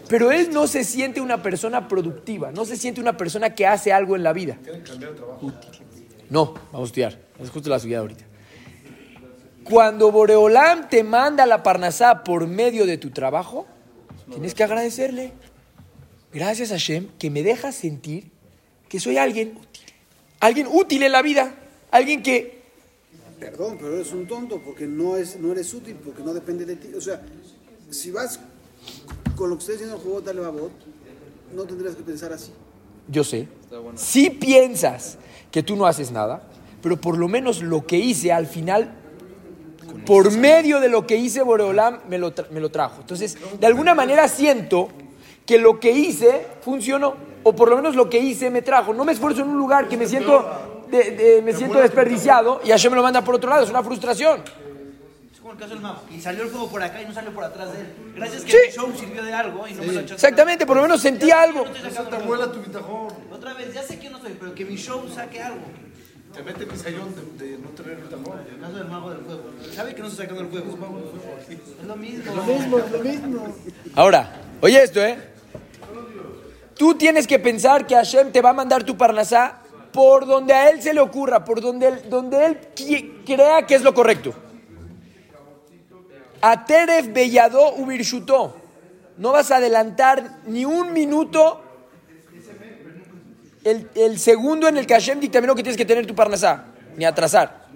Pero 0.09 0.31
él 0.31 0.50
no 0.52 0.66
se 0.66 0.85
siente 0.85 1.20
una 1.20 1.42
persona 1.42 1.87
productiva, 1.87 2.50
no 2.50 2.64
se 2.64 2.76
siente 2.76 3.00
una 3.00 3.16
persona 3.16 3.54
que 3.54 3.66
hace 3.66 3.92
algo 3.92 4.16
en 4.16 4.22
la 4.22 4.33
vida. 4.33 4.59
No, 6.31 6.54
vamos 6.72 6.88
a 6.88 6.90
estudiar. 6.90 7.18
Es 7.40 7.50
justo 7.50 7.68
la 7.68 7.78
subida 7.78 7.98
ahorita. 7.98 8.24
Cuando 9.64 10.11
Boreolam 10.11 10.88
te 10.88 11.04
manda 11.04 11.44
la 11.44 11.62
parnasá 11.62 12.24
por 12.24 12.46
medio 12.46 12.87
de 12.87 12.96
tu 12.96 13.11
trabajo, 13.11 13.66
tienes 14.31 14.54
que 14.54 14.64
agradecerle. 14.64 15.33
Gracias 16.33 16.70
a 16.70 16.74
Hashem 16.74 17.09
que 17.18 17.31
me 17.31 17.42
deja 17.42 17.70
sentir 17.72 18.31
que 18.88 19.00
soy 19.00 19.18
alguien. 19.18 19.59
Alguien 20.40 20.68
útil 20.70 21.02
en 21.02 21.12
la 21.12 21.20
vida. 21.20 21.54
Alguien 21.90 22.22
que... 22.22 22.59
Perdón, 23.38 23.77
pero 23.79 23.94
eres 23.94 24.12
un 24.12 24.27
tonto 24.27 24.61
porque 24.61 24.87
no, 24.87 25.16
es, 25.16 25.38
no 25.38 25.53
eres 25.53 25.72
útil, 25.72 25.96
porque 26.05 26.22
no 26.22 26.35
depende 26.35 26.64
de 26.64 26.77
ti. 26.77 26.92
O 26.94 27.01
sea, 27.01 27.22
si 27.90 28.11
vas 28.11 28.40
con 29.37 29.48
lo 29.48 29.57
que 29.57 29.61
está 29.61 29.72
diciendo 29.72 29.96
el 29.96 30.03
juego 30.03 30.20
Dale 30.20 30.40
Babot, 30.40 30.72
no 31.55 31.64
tendrías 31.64 31.94
que 31.94 32.03
pensar 32.03 32.33
así. 32.33 32.51
Yo 33.07 33.22
sé. 33.24 33.48
Si 33.94 34.31
piensas 34.31 35.18
que 35.51 35.62
tú 35.62 35.77
no 35.77 35.87
haces 35.87 36.11
nada, 36.11 36.42
pero 36.83 37.01
por 37.01 37.16
lo 37.16 37.29
menos 37.29 37.62
lo 37.62 37.87
que 37.87 37.96
hice 37.96 38.33
al 38.33 38.46
final, 38.46 38.92
por 40.05 40.31
medio 40.33 40.81
de 40.81 40.88
lo 40.88 41.07
que 41.07 41.16
hice, 41.16 41.42
Boreolam 41.42 42.01
me 42.09 42.18
lo, 42.18 42.35
me 42.51 42.61
lo 42.61 42.70
trajo. 42.70 43.01
Entonces, 43.01 43.37
de 43.59 43.66
alguna 43.66 43.94
manera 43.94 44.29
siento 44.29 44.88
que 45.46 45.59
lo 45.59 45.81
que 45.81 45.92
hice 45.92 46.46
funcionó, 46.61 47.14
o 47.42 47.55
por 47.55 47.70
lo 47.70 47.77
menos 47.77 47.94
lo 47.94 48.11
que 48.11 48.18
hice 48.18 48.51
me 48.51 48.62
trajo. 48.62 48.92
No 48.92 49.05
me 49.05 49.12
esfuerzo 49.12 49.42
en 49.42 49.48
un 49.48 49.57
lugar 49.57 49.88
que 49.88 49.96
me 49.96 50.07
siento 50.07 50.44
de- 50.90 51.11
de- 51.12 51.42
me 51.42 51.53
siento 51.53 51.79
desperdiciado 51.79 52.61
y 52.64 52.70
Hashem 52.70 52.90
me 52.92 52.96
lo 52.96 53.03
manda 53.03 53.22
por 53.22 53.35
otro 53.35 53.48
lado. 53.51 53.64
Es 53.64 53.70
una 53.70 53.83
frustración. 53.83 54.42
Es 55.33 55.40
como 55.40 55.53
el 55.53 55.59
caso 55.59 55.70
del 55.74 55.81
mago. 55.81 56.03
Y 56.11 56.20
salió 56.20 56.42
el 56.44 56.48
fuego 56.51 56.68
por 56.68 56.83
acá 56.83 57.01
y 57.03 57.07
no 57.07 57.14
salió 57.14 57.33
por 57.33 57.44
atrás 57.44 57.72
de 57.72 57.81
él. 57.81 57.87
Gracias 58.16 58.42
que 58.44 58.51
Sí. 58.53 58.59
el 58.68 58.72
show 58.74 58.92
sirvió 58.98 59.22
de 59.22 59.33
algo 59.33 59.66
y 59.68 59.74
no 59.74 59.81
me 59.83 59.87
lo 59.92 60.01
echaste. 60.01 60.14
Exactamente, 60.14 60.66
por 60.66 60.77
lo 60.77 60.83
menos 60.83 61.01
sentí 61.01 61.31
algo. 61.31 61.64
No 61.64 61.72
estoy 61.74 61.90
sacando 61.90 62.16
Te 62.18 62.22
vuela 62.24 62.53
tu 62.53 62.61
bitajón. 62.61 63.09
Otra 63.33 63.55
vez, 63.55 63.72
ya 63.74 63.83
sé 63.83 63.98
que 63.98 64.11
no 64.11 64.18
soy, 64.20 64.37
pero 64.38 64.55
que 64.55 64.64
mi 64.64 64.77
show 64.77 65.09
saque 65.14 65.40
algo. 65.42 65.61
Te 66.35 66.42
mete 66.42 66.66
mi 66.66 66.77
sayón 66.77 67.14
de, 67.38 67.46
de 67.46 67.59
no 67.59 67.68
tener 67.70 67.96
bitajón. 67.96 68.40
El 68.55 68.61
caso 68.61 68.72
del 68.74 68.88
mago 68.88 69.11
del 69.11 69.20
fuego. 69.20 69.42
Sabe 69.74 69.94
que 69.94 70.03
no 70.03 70.09
estoy 70.09 70.27
sacando 70.27 70.42
el 70.42 70.48
fuego. 70.51 71.01
Es 71.48 71.87
lo 71.87 71.96
mismo. 71.96 72.35
Lo 72.35 72.42
mismo, 72.44 72.79
lo 72.79 72.98
mismo. 72.98 73.57
Ahora, 73.94 74.31
oye 74.61 74.83
esto, 74.83 75.01
¿eh? 75.03 75.18
Tú 76.77 76.94
tienes 76.94 77.27
que 77.27 77.38
pensar 77.40 77.87
que 77.87 77.94
Hashem 77.96 78.31
te 78.31 78.40
va 78.40 78.51
a 78.51 78.53
mandar 78.53 78.85
tu 78.85 78.96
parnasá 78.96 79.62
por 79.98 80.26
donde 80.26 80.54
a 80.54 80.70
él 80.70 80.80
se 80.80 80.94
le 80.94 81.00
ocurra, 81.00 81.44
por 81.44 81.61
donde 81.61 81.88
él, 81.88 82.02
donde 82.08 82.46
él 82.46 82.58
crea 83.26 83.66
que 83.66 83.74
es 83.74 83.82
lo 83.82 83.92
correcto. 83.92 84.32
Ateref 86.40 87.12
Belladó 87.12 87.74
Ubirshutó. 87.74 88.54
No 89.16 89.32
vas 89.32 89.50
a 89.50 89.56
adelantar 89.56 90.38
ni 90.46 90.64
un 90.64 90.92
minuto 90.92 91.61
el, 93.64 94.20
segundo 94.20 94.68
en 94.68 94.76
el 94.76 94.87
que 94.87 94.94
Hashem 94.94 95.18
dictaminó 95.18 95.56
que 95.56 95.64
tienes 95.64 95.76
que 95.76 95.84
tener 95.84 96.06
tu 96.06 96.14
parnasá, 96.14 96.66
ni 96.96 97.04
atrasar. 97.04 97.66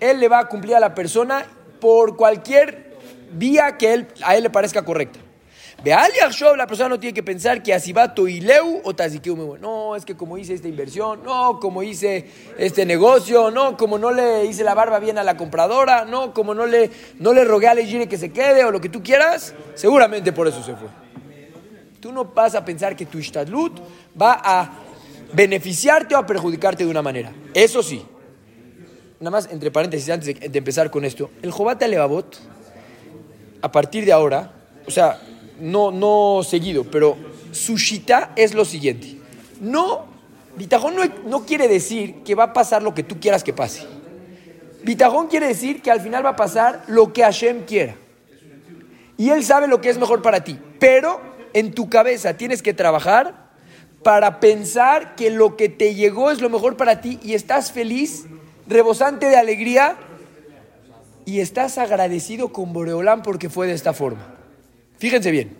Él 0.00 0.20
le 0.20 0.28
va 0.28 0.38
a 0.38 0.48
cumplir 0.48 0.76
a 0.76 0.80
la 0.80 0.94
persona 0.94 1.46
por 1.80 2.14
cualquier 2.14 2.94
vía 3.32 3.78
que 3.78 4.06
a 4.22 4.36
él 4.36 4.42
le 4.42 4.50
parezca 4.50 4.82
correcta. 4.82 5.20
La 6.56 6.66
persona 6.66 6.88
no 6.88 6.98
tiene 6.98 7.14
que 7.14 7.22
pensar 7.22 7.62
que 7.62 7.72
así 7.72 7.92
va 7.92 8.12
toileu 8.12 8.80
o 8.82 8.92
tazikeu. 8.92 9.56
No, 9.58 9.94
es 9.94 10.04
que 10.04 10.16
como 10.16 10.36
hice 10.36 10.54
esta 10.54 10.66
inversión, 10.66 11.22
no, 11.22 11.60
como 11.60 11.82
hice 11.82 12.28
este 12.58 12.84
negocio, 12.84 13.52
no, 13.52 13.76
como 13.76 13.96
no 13.96 14.10
le 14.10 14.46
hice 14.46 14.64
la 14.64 14.74
barba 14.74 14.98
bien 14.98 15.16
a 15.16 15.22
la 15.22 15.36
compradora, 15.36 16.04
no, 16.04 16.34
como 16.34 16.54
no 16.54 16.66
le, 16.66 16.90
no 17.20 17.32
le 17.32 17.44
rogué 17.44 17.68
a 17.68 17.74
Legire 17.74 18.08
que 18.08 18.18
se 18.18 18.32
quede 18.32 18.64
o 18.64 18.72
lo 18.72 18.80
que 18.80 18.88
tú 18.88 19.00
quieras, 19.00 19.54
seguramente 19.74 20.32
por 20.32 20.48
eso 20.48 20.60
se 20.60 20.74
fue. 20.74 20.88
Tú 22.00 22.10
no 22.10 22.24
vas 22.24 22.56
a 22.56 22.64
pensar 22.64 22.96
que 22.96 23.06
tu 23.06 23.18
ishtadlut 23.18 23.78
va 24.20 24.40
a 24.42 24.72
beneficiarte 25.32 26.16
o 26.16 26.18
a 26.18 26.26
perjudicarte 26.26 26.84
de 26.84 26.90
una 26.90 27.02
manera. 27.02 27.32
Eso 27.54 27.80
sí. 27.82 28.04
Nada 29.20 29.30
más, 29.30 29.48
entre 29.52 29.70
paréntesis, 29.70 30.10
antes 30.10 30.38
de, 30.40 30.58
empezar 30.58 30.90
con 30.90 31.04
esto. 31.04 31.30
El 31.42 31.52
Jobata 31.52 31.86
Levavot, 31.86 32.38
a 33.62 33.70
partir 33.70 34.04
de 34.04 34.12
ahora, 34.12 34.52
o 34.86 34.90
sea, 34.90 35.20
no, 35.60 35.90
no 35.90 36.42
seguido, 36.42 36.84
pero 36.84 37.16
su 37.52 37.76
shita 37.76 38.32
es 38.36 38.54
lo 38.54 38.64
siguiente. 38.64 39.18
No, 39.60 40.04
bitajón 40.56 40.96
no, 40.96 41.02
no 41.26 41.46
quiere 41.46 41.68
decir 41.68 42.22
que 42.24 42.34
va 42.34 42.44
a 42.44 42.52
pasar 42.52 42.82
lo 42.82 42.94
que 42.94 43.02
tú 43.02 43.18
quieras 43.20 43.42
que 43.42 43.52
pase. 43.52 43.86
Bitajón 44.82 45.28
quiere 45.28 45.48
decir 45.48 45.82
que 45.82 45.90
al 45.90 46.00
final 46.00 46.24
va 46.24 46.30
a 46.30 46.36
pasar 46.36 46.84
lo 46.86 47.12
que 47.12 47.22
Hashem 47.22 47.64
quiera. 47.64 47.96
Y 49.16 49.30
Él 49.30 49.42
sabe 49.44 49.66
lo 49.66 49.80
que 49.80 49.88
es 49.88 49.98
mejor 49.98 50.22
para 50.22 50.44
ti. 50.44 50.58
Pero 50.78 51.20
en 51.52 51.72
tu 51.72 51.88
cabeza 51.88 52.36
tienes 52.36 52.62
que 52.62 52.74
trabajar 52.74 53.46
para 54.02 54.38
pensar 54.38 55.16
que 55.16 55.30
lo 55.30 55.56
que 55.56 55.68
te 55.68 55.94
llegó 55.94 56.30
es 56.30 56.40
lo 56.40 56.50
mejor 56.50 56.76
para 56.76 57.00
ti 57.00 57.18
y 57.22 57.34
estás 57.34 57.72
feliz, 57.72 58.26
rebosante 58.68 59.26
de 59.26 59.36
alegría 59.36 59.96
y 61.24 61.40
estás 61.40 61.78
agradecido 61.78 62.52
con 62.52 62.72
Boreolán 62.72 63.22
porque 63.22 63.48
fue 63.48 63.66
de 63.66 63.72
esta 63.72 63.92
forma. 63.92 64.35
Fíjense 64.98 65.30
bien. 65.30 65.56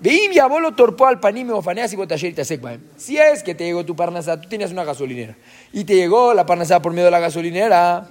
Veim 0.00 0.30
y 0.32 0.38
abolo 0.38 0.72
torpó 0.72 1.06
al 1.06 1.18
panime 1.18 1.52
o 1.52 1.60
faneas 1.60 1.92
y 1.92 1.96
botasher 1.96 2.30
y 2.30 2.34
tasekbaem. 2.34 2.80
Si 2.96 3.18
es 3.18 3.42
que 3.42 3.54
te 3.54 3.64
llegó 3.64 3.84
tu 3.84 3.96
parnasá, 3.96 4.40
tú 4.40 4.48
tenías 4.48 4.70
una 4.70 4.84
gasolinera 4.84 5.36
y 5.72 5.84
te 5.84 5.96
llegó 5.96 6.34
la 6.34 6.46
parnasá 6.46 6.80
por 6.80 6.92
medio 6.92 7.06
de 7.06 7.10
la 7.10 7.18
gasolinera. 7.18 8.06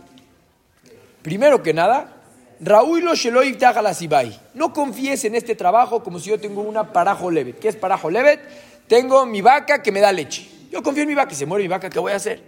Primero 1.22 1.64
que 1.64 1.74
nada, 1.74 2.18
Raúl 2.60 3.04
lo 3.04 3.16
Sheloy 3.16 3.58
Sibai. 3.94 4.40
No 4.54 4.74
confíes 4.74 5.24
en 5.26 5.36
este 5.36 5.56
trabajo 5.56 6.04
como 6.04 6.20
si 6.20 6.30
yo 6.30 6.40
tengo 6.40 6.62
una 6.62 6.92
parajo 6.92 7.32
levet. 7.32 7.60
¿Qué 7.60 7.70
es 7.70 7.76
parajo 7.76 8.10
levet? 8.10 8.42
Tengo 8.88 9.26
mi 9.26 9.42
vaca 9.42 9.82
que 9.82 9.92
me 9.92 10.02
da 10.02 10.12
leche. 10.12 10.50
Yo 10.72 10.84
confío 10.84 11.04
en 11.04 11.10
mi 11.10 11.16
vaca. 11.16 11.32
Si 11.32 11.38
se 11.38 11.46
muere 11.46 11.64
mi 11.64 11.70
vaca, 11.70 11.90
¿qué 11.90 12.00
voy 12.00 12.12
a 12.12 12.16
hacer? 12.16 12.42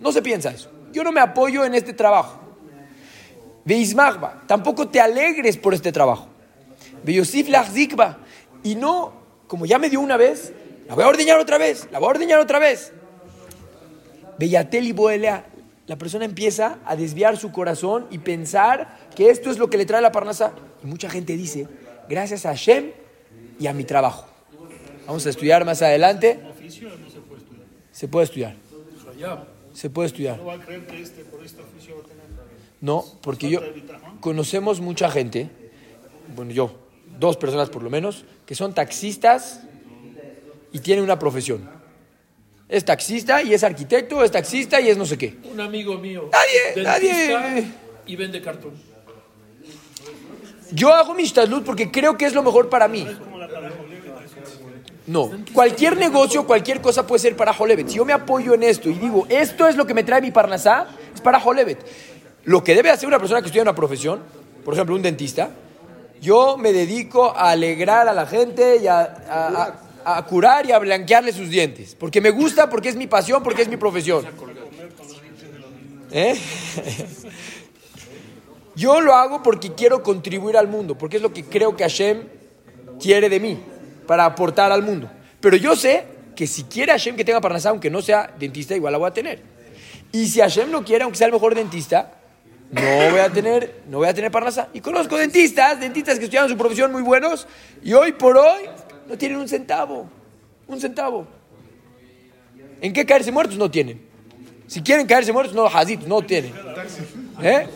No 0.00 0.12
se 0.12 0.20
piensa 0.20 0.50
eso. 0.50 0.70
Yo 0.92 1.04
no 1.04 1.12
me 1.12 1.20
apoyo 1.20 1.64
en 1.64 1.74
este 1.74 1.92
trabajo. 1.92 2.40
Veismagba. 3.64 4.42
Tampoco 4.46 4.88
te 4.88 5.00
alegres 5.00 5.56
por 5.56 5.72
este 5.72 5.92
trabajo. 5.92 6.28
Lachzikba. 7.04 8.18
Y 8.62 8.74
no, 8.74 9.12
como 9.46 9.66
ya 9.66 9.78
me 9.78 9.90
dio 9.90 10.00
una 10.00 10.16
vez, 10.16 10.52
la 10.88 10.94
voy 10.94 11.04
a 11.04 11.08
ordeñar 11.08 11.38
otra 11.38 11.58
vez. 11.58 11.88
La 11.90 11.98
voy 11.98 12.08
a 12.08 12.10
ordeñar 12.10 12.38
otra 12.40 12.58
vez. 12.58 12.92
Beyatel 14.38 14.86
y 14.86 14.92
Boelea. 14.92 15.46
La 15.86 15.96
persona 15.96 16.24
empieza 16.24 16.78
a 16.86 16.96
desviar 16.96 17.36
su 17.36 17.52
corazón 17.52 18.06
y 18.10 18.18
pensar 18.18 18.98
que 19.14 19.28
esto 19.28 19.50
es 19.50 19.58
lo 19.58 19.68
que 19.68 19.76
le 19.76 19.84
trae 19.84 20.00
la 20.00 20.12
parnasa. 20.12 20.52
Y 20.82 20.86
mucha 20.86 21.10
gente 21.10 21.36
dice, 21.36 21.68
gracias 22.08 22.46
a 22.46 22.50
Hashem 22.50 22.92
y 23.60 23.66
a 23.66 23.74
mi 23.74 23.84
trabajo. 23.84 24.26
Vamos 25.06 25.26
a 25.26 25.30
estudiar 25.30 25.64
más 25.64 25.82
adelante. 25.82 26.40
Se 27.92 28.08
puede 28.08 28.24
estudiar. 28.24 28.56
Se 29.74 29.90
puede 29.90 30.06
estudiar. 30.06 30.40
No, 32.80 33.04
porque 33.22 33.48
yo 33.48 33.60
conocemos 34.20 34.80
mucha 34.80 35.10
gente, 35.10 35.50
bueno 36.34 36.50
yo, 36.52 36.83
dos 37.18 37.36
personas 37.36 37.70
por 37.70 37.82
lo 37.82 37.90
menos, 37.90 38.24
que 38.46 38.54
son 38.54 38.74
taxistas 38.74 39.60
y 40.72 40.78
tienen 40.80 41.04
una 41.04 41.18
profesión. 41.18 41.68
Es 42.68 42.84
taxista 42.84 43.42
y 43.42 43.54
es 43.54 43.62
arquitecto, 43.62 44.24
es 44.24 44.30
taxista 44.30 44.80
y 44.80 44.88
es 44.88 44.96
no 44.96 45.06
sé 45.06 45.18
qué. 45.18 45.38
Un 45.44 45.60
amigo 45.60 45.96
mío. 45.98 46.30
Nadie, 46.32 46.82
nadie. 46.82 47.64
Y 48.06 48.16
vende 48.16 48.40
cartón. 48.40 48.72
Yo 50.72 50.92
hago 50.92 51.14
mi 51.14 51.22
ishtadlut 51.22 51.64
porque 51.64 51.90
creo 51.90 52.16
que 52.16 52.24
es 52.24 52.34
lo 52.34 52.42
mejor 52.42 52.68
para 52.68 52.88
mí. 52.88 53.06
No, 55.06 55.30
cualquier 55.52 55.98
negocio, 55.98 56.46
cualquier 56.46 56.80
cosa 56.80 57.06
puede 57.06 57.20
ser 57.20 57.36
para 57.36 57.52
Jolevet. 57.52 57.88
Si 57.88 57.96
yo 57.96 58.06
me 58.06 58.14
apoyo 58.14 58.54
en 58.54 58.62
esto 58.62 58.88
y 58.88 58.94
digo, 58.94 59.26
esto 59.28 59.68
es 59.68 59.76
lo 59.76 59.86
que 59.86 59.92
me 59.92 60.02
trae 60.02 60.22
mi 60.22 60.30
parnasá, 60.30 60.88
es 61.14 61.20
para 61.20 61.38
Jolevet. 61.38 61.78
Lo 62.44 62.64
que 62.64 62.74
debe 62.74 62.90
hacer 62.90 63.06
una 63.06 63.18
persona 63.18 63.40
que 63.40 63.46
estudia 63.46 63.62
una 63.62 63.74
profesión, 63.74 64.20
por 64.64 64.72
ejemplo, 64.72 64.96
un 64.96 65.02
dentista, 65.02 65.50
yo 66.20 66.56
me 66.56 66.72
dedico 66.72 67.36
a 67.36 67.50
alegrar 67.50 68.08
a 68.08 68.14
la 68.14 68.26
gente 68.26 68.76
y 68.76 68.86
a, 68.86 70.24
curar 70.28 70.66
y 70.66 70.72
a 70.72 70.78
blanquearle 70.78 71.32
sus 71.32 71.48
dientes. 71.48 71.94
Porque 71.98 72.20
me 72.20 72.30
gusta, 72.30 72.68
porque 72.68 72.88
es 72.88 72.96
mi 72.96 73.06
pasión, 73.06 73.42
porque 73.42 73.62
es 73.62 73.68
mi 73.68 73.76
profesión. 73.76 74.26
¿Eh? 76.10 76.38
Yo 78.76 79.00
lo 79.00 79.14
hago 79.14 79.42
porque 79.42 79.72
quiero 79.74 80.02
contribuir 80.02 80.56
al 80.56 80.68
mundo, 80.68 80.98
porque 80.98 81.16
es 81.16 81.22
lo 81.22 81.32
que 81.32 81.44
creo 81.44 81.76
que 81.76 81.84
Hashem 81.84 82.24
quiere 83.00 83.28
de 83.28 83.38
mí, 83.38 83.58
para 84.06 84.24
aportar 84.24 84.72
al 84.72 84.82
mundo. 84.82 85.08
Pero 85.40 85.56
yo 85.56 85.76
sé 85.76 86.04
que 86.34 86.46
si 86.46 86.64
quiere 86.64 86.90
Hashem 86.90 87.14
que 87.16 87.24
tenga 87.24 87.40
parnasá, 87.40 87.70
aunque 87.70 87.88
no 87.90 88.02
sea 88.02 88.34
dentista, 88.38 88.74
igual 88.74 88.92
la 88.92 88.98
voy 88.98 89.08
a 89.08 89.12
tener. 89.12 89.42
Y 90.10 90.26
si 90.26 90.40
Hashem 90.40 90.70
no 90.70 90.84
quiere, 90.84 91.04
aunque 91.04 91.18
sea 91.18 91.28
el 91.28 91.32
mejor 91.32 91.54
dentista, 91.54 92.12
no 92.74 93.10
voy 93.10 93.20
a 93.20 93.30
tener, 93.30 93.82
no 93.88 93.98
voy 93.98 94.08
a 94.08 94.14
tener. 94.14 94.32
Y 94.72 94.80
conozco 94.80 95.16
dentistas, 95.16 95.80
dentistas 95.80 96.18
que 96.18 96.24
estudiaron 96.24 96.48
su 96.50 96.56
profesión 96.56 96.92
muy 96.92 97.02
buenos, 97.02 97.46
y 97.82 97.92
hoy 97.92 98.12
por 98.12 98.36
hoy 98.36 98.62
no 99.08 99.16
tienen 99.16 99.38
un 99.38 99.48
centavo. 99.48 100.08
Un 100.66 100.80
centavo. 100.80 101.26
¿En 102.80 102.92
qué 102.92 103.04
caerse 103.06 103.30
muertos? 103.30 103.56
No 103.56 103.70
tienen. 103.70 104.00
Si 104.66 104.82
quieren 104.82 105.06
caerse 105.06 105.32
muertos, 105.32 105.54
no, 105.54 105.66
hazit, 105.66 106.00
no 106.02 106.22
tienen. 106.22 106.52
¿Eh? 107.42 107.66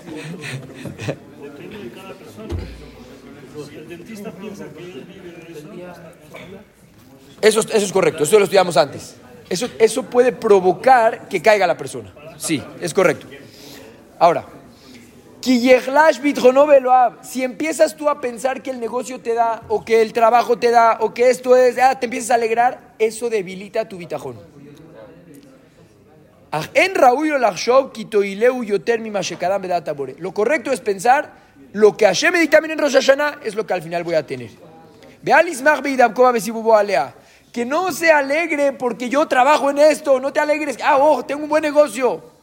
Eso, 7.40 7.60
es- 7.60 7.66
eso 7.66 7.86
es 7.86 7.92
correcto, 7.92 8.24
eso 8.24 8.38
lo 8.38 8.44
estudiamos 8.44 8.76
antes. 8.76 9.16
Eso, 9.48 9.68
eso 9.78 10.02
puede 10.02 10.32
provocar 10.32 11.28
que 11.28 11.40
caiga 11.40 11.66
la 11.66 11.76
persona. 11.76 12.12
Sí, 12.36 12.62
es 12.80 12.92
correcto. 12.92 13.26
Ahora, 14.18 14.44
si 17.22 17.42
empiezas 17.44 17.96
tú 17.96 18.08
a 18.08 18.20
pensar 18.20 18.62
que 18.62 18.70
el 18.70 18.80
negocio 18.80 19.20
te 19.20 19.34
da, 19.34 19.62
o 19.68 19.84
que 19.84 20.02
el 20.02 20.12
trabajo 20.12 20.58
te 20.58 20.70
da, 20.70 20.98
o 21.00 21.14
que 21.14 21.30
esto 21.30 21.56
es, 21.56 21.78
ah, 21.78 21.98
te 21.98 22.06
empiezas 22.06 22.32
a 22.32 22.34
alegrar, 22.34 22.94
eso 22.98 23.30
debilita 23.30 23.88
tu 23.88 23.98
bitajón. 23.98 24.36
Lo 30.18 30.32
correcto 30.32 30.72
es 30.72 30.80
pensar 30.80 31.48
lo 31.72 31.96
que 31.96 32.06
Hashem 32.06 32.32
me 32.32 32.40
dictamina 32.40 32.72
en 32.72 32.78
Rosh 32.78 32.94
Hashanah 32.94 33.40
es 33.44 33.54
lo 33.54 33.66
que 33.66 33.74
al 33.74 33.82
final 33.82 34.02
voy 34.02 34.14
a 34.14 34.26
tener. 34.26 34.50
Que 37.52 37.66
no 37.66 37.92
se 37.92 38.10
alegre 38.10 38.72
porque 38.72 39.08
yo 39.08 39.26
trabajo 39.26 39.70
en 39.70 39.78
esto, 39.78 40.20
no 40.20 40.32
te 40.32 40.40
alegres. 40.40 40.78
Ah, 40.82 40.96
oh, 40.98 41.24
tengo 41.24 41.42
un 41.42 41.48
buen 41.48 41.62
negocio. 41.62 42.37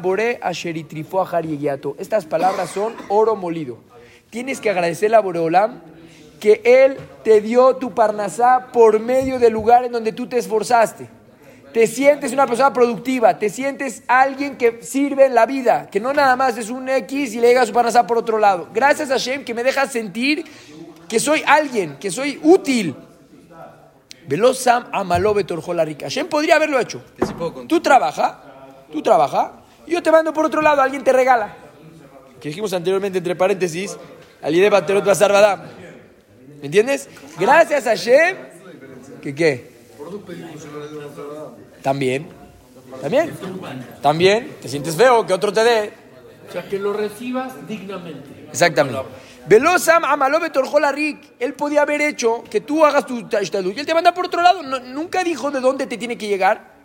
Bore. 0.00 0.40
Estas 1.98 2.26
palabras 2.26 2.70
son 2.70 2.94
oro 3.08 3.36
molido. 3.36 3.78
Tienes 4.30 4.60
que 4.60 4.70
agradecerle 4.70 5.16
a 5.16 5.20
Boreolam 5.20 5.80
que 6.38 6.60
Él 6.64 6.96
te 7.24 7.40
dio 7.40 7.76
tu 7.76 7.94
parnasá 7.94 8.68
por 8.72 9.00
medio 9.00 9.38
del 9.38 9.52
lugar 9.52 9.84
en 9.84 9.92
donde 9.92 10.12
tú 10.12 10.28
te 10.28 10.38
esforzaste. 10.38 11.08
Te 11.72 11.86
sientes 11.86 12.32
una 12.32 12.46
persona 12.46 12.72
productiva, 12.72 13.38
te 13.38 13.50
sientes 13.50 14.02
alguien 14.06 14.56
que 14.56 14.82
sirve 14.82 15.26
en 15.26 15.34
la 15.34 15.44
vida, 15.44 15.88
que 15.90 16.00
no 16.00 16.12
nada 16.12 16.34
más 16.34 16.56
es 16.56 16.70
un 16.70 16.88
X 16.88 17.34
y 17.34 17.40
le 17.40 17.48
llega 17.48 17.66
su 17.66 17.72
parnasá 17.72 18.06
por 18.06 18.16
otro 18.18 18.38
lado. 18.38 18.68
Gracias 18.72 19.10
a 19.10 19.14
Hashem 19.14 19.44
que 19.44 19.52
me 19.52 19.62
deja 19.62 19.86
sentir 19.86 20.44
que 21.08 21.20
soy 21.20 21.42
alguien, 21.46 21.96
que 21.98 22.10
soy 22.10 22.40
útil. 22.42 22.94
Velosam 24.26 24.86
amaló 24.92 25.34
betorjó 25.34 25.72
rica. 25.84 26.06
Hashem 26.06 26.28
podría 26.28 26.56
haberlo 26.56 26.78
hecho. 26.80 27.02
Tú 27.66 27.80
trabaja, 27.80 28.47
tú 28.92 29.02
trabaja, 29.02 29.52
y 29.86 29.92
yo 29.92 30.02
te 30.02 30.10
mando 30.12 30.32
por 30.32 30.44
otro 30.46 30.60
lado, 30.62 30.82
alguien 30.82 31.02
te 31.04 31.12
regala. 31.12 31.54
Que 32.40 32.48
dijimos 32.50 32.72
anteriormente, 32.72 33.18
entre 33.18 33.34
paréntesis, 33.34 33.96
Alide 34.42 34.70
Baterot 34.70 35.04
Bazar 35.04 35.32
Badam. 35.32 35.62
¿Me 36.60 36.66
entiendes? 36.66 37.08
Gracias 37.38 37.86
a 37.86 37.90
Hashem, 37.90 38.36
que 39.22 39.34
qué? 39.34 39.72
También, 41.82 42.28
también, 43.00 43.32
también, 44.02 44.56
te 44.60 44.68
sientes 44.68 44.96
feo, 44.96 45.26
que 45.26 45.32
otro 45.32 45.52
te 45.52 45.62
dé. 45.64 45.92
O 46.48 46.52
sea, 46.52 46.68
que 46.68 46.78
lo 46.78 46.92
recibas 46.92 47.66
dignamente. 47.68 48.46
Exactamente. 48.50 49.00
Velosam 49.46 50.04
amaló 50.04 50.40
betorjó 50.40 50.78
Rick. 50.92 51.18
Él 51.38 51.54
podía 51.54 51.82
haber 51.82 52.00
hecho 52.02 52.42
que 52.50 52.60
tú 52.60 52.84
hagas 52.84 53.06
tu 53.06 53.26
y 53.70 53.78
él 53.80 53.86
te 53.86 53.94
manda 53.94 54.12
por 54.12 54.26
otro 54.26 54.42
lado. 54.42 54.62
No- 54.62 54.80
nunca 54.80 55.24
dijo 55.24 55.50
de 55.50 55.60
dónde 55.60 55.86
te 55.86 55.96
tiene 55.96 56.16
que 56.18 56.26
llegar. 56.28 56.77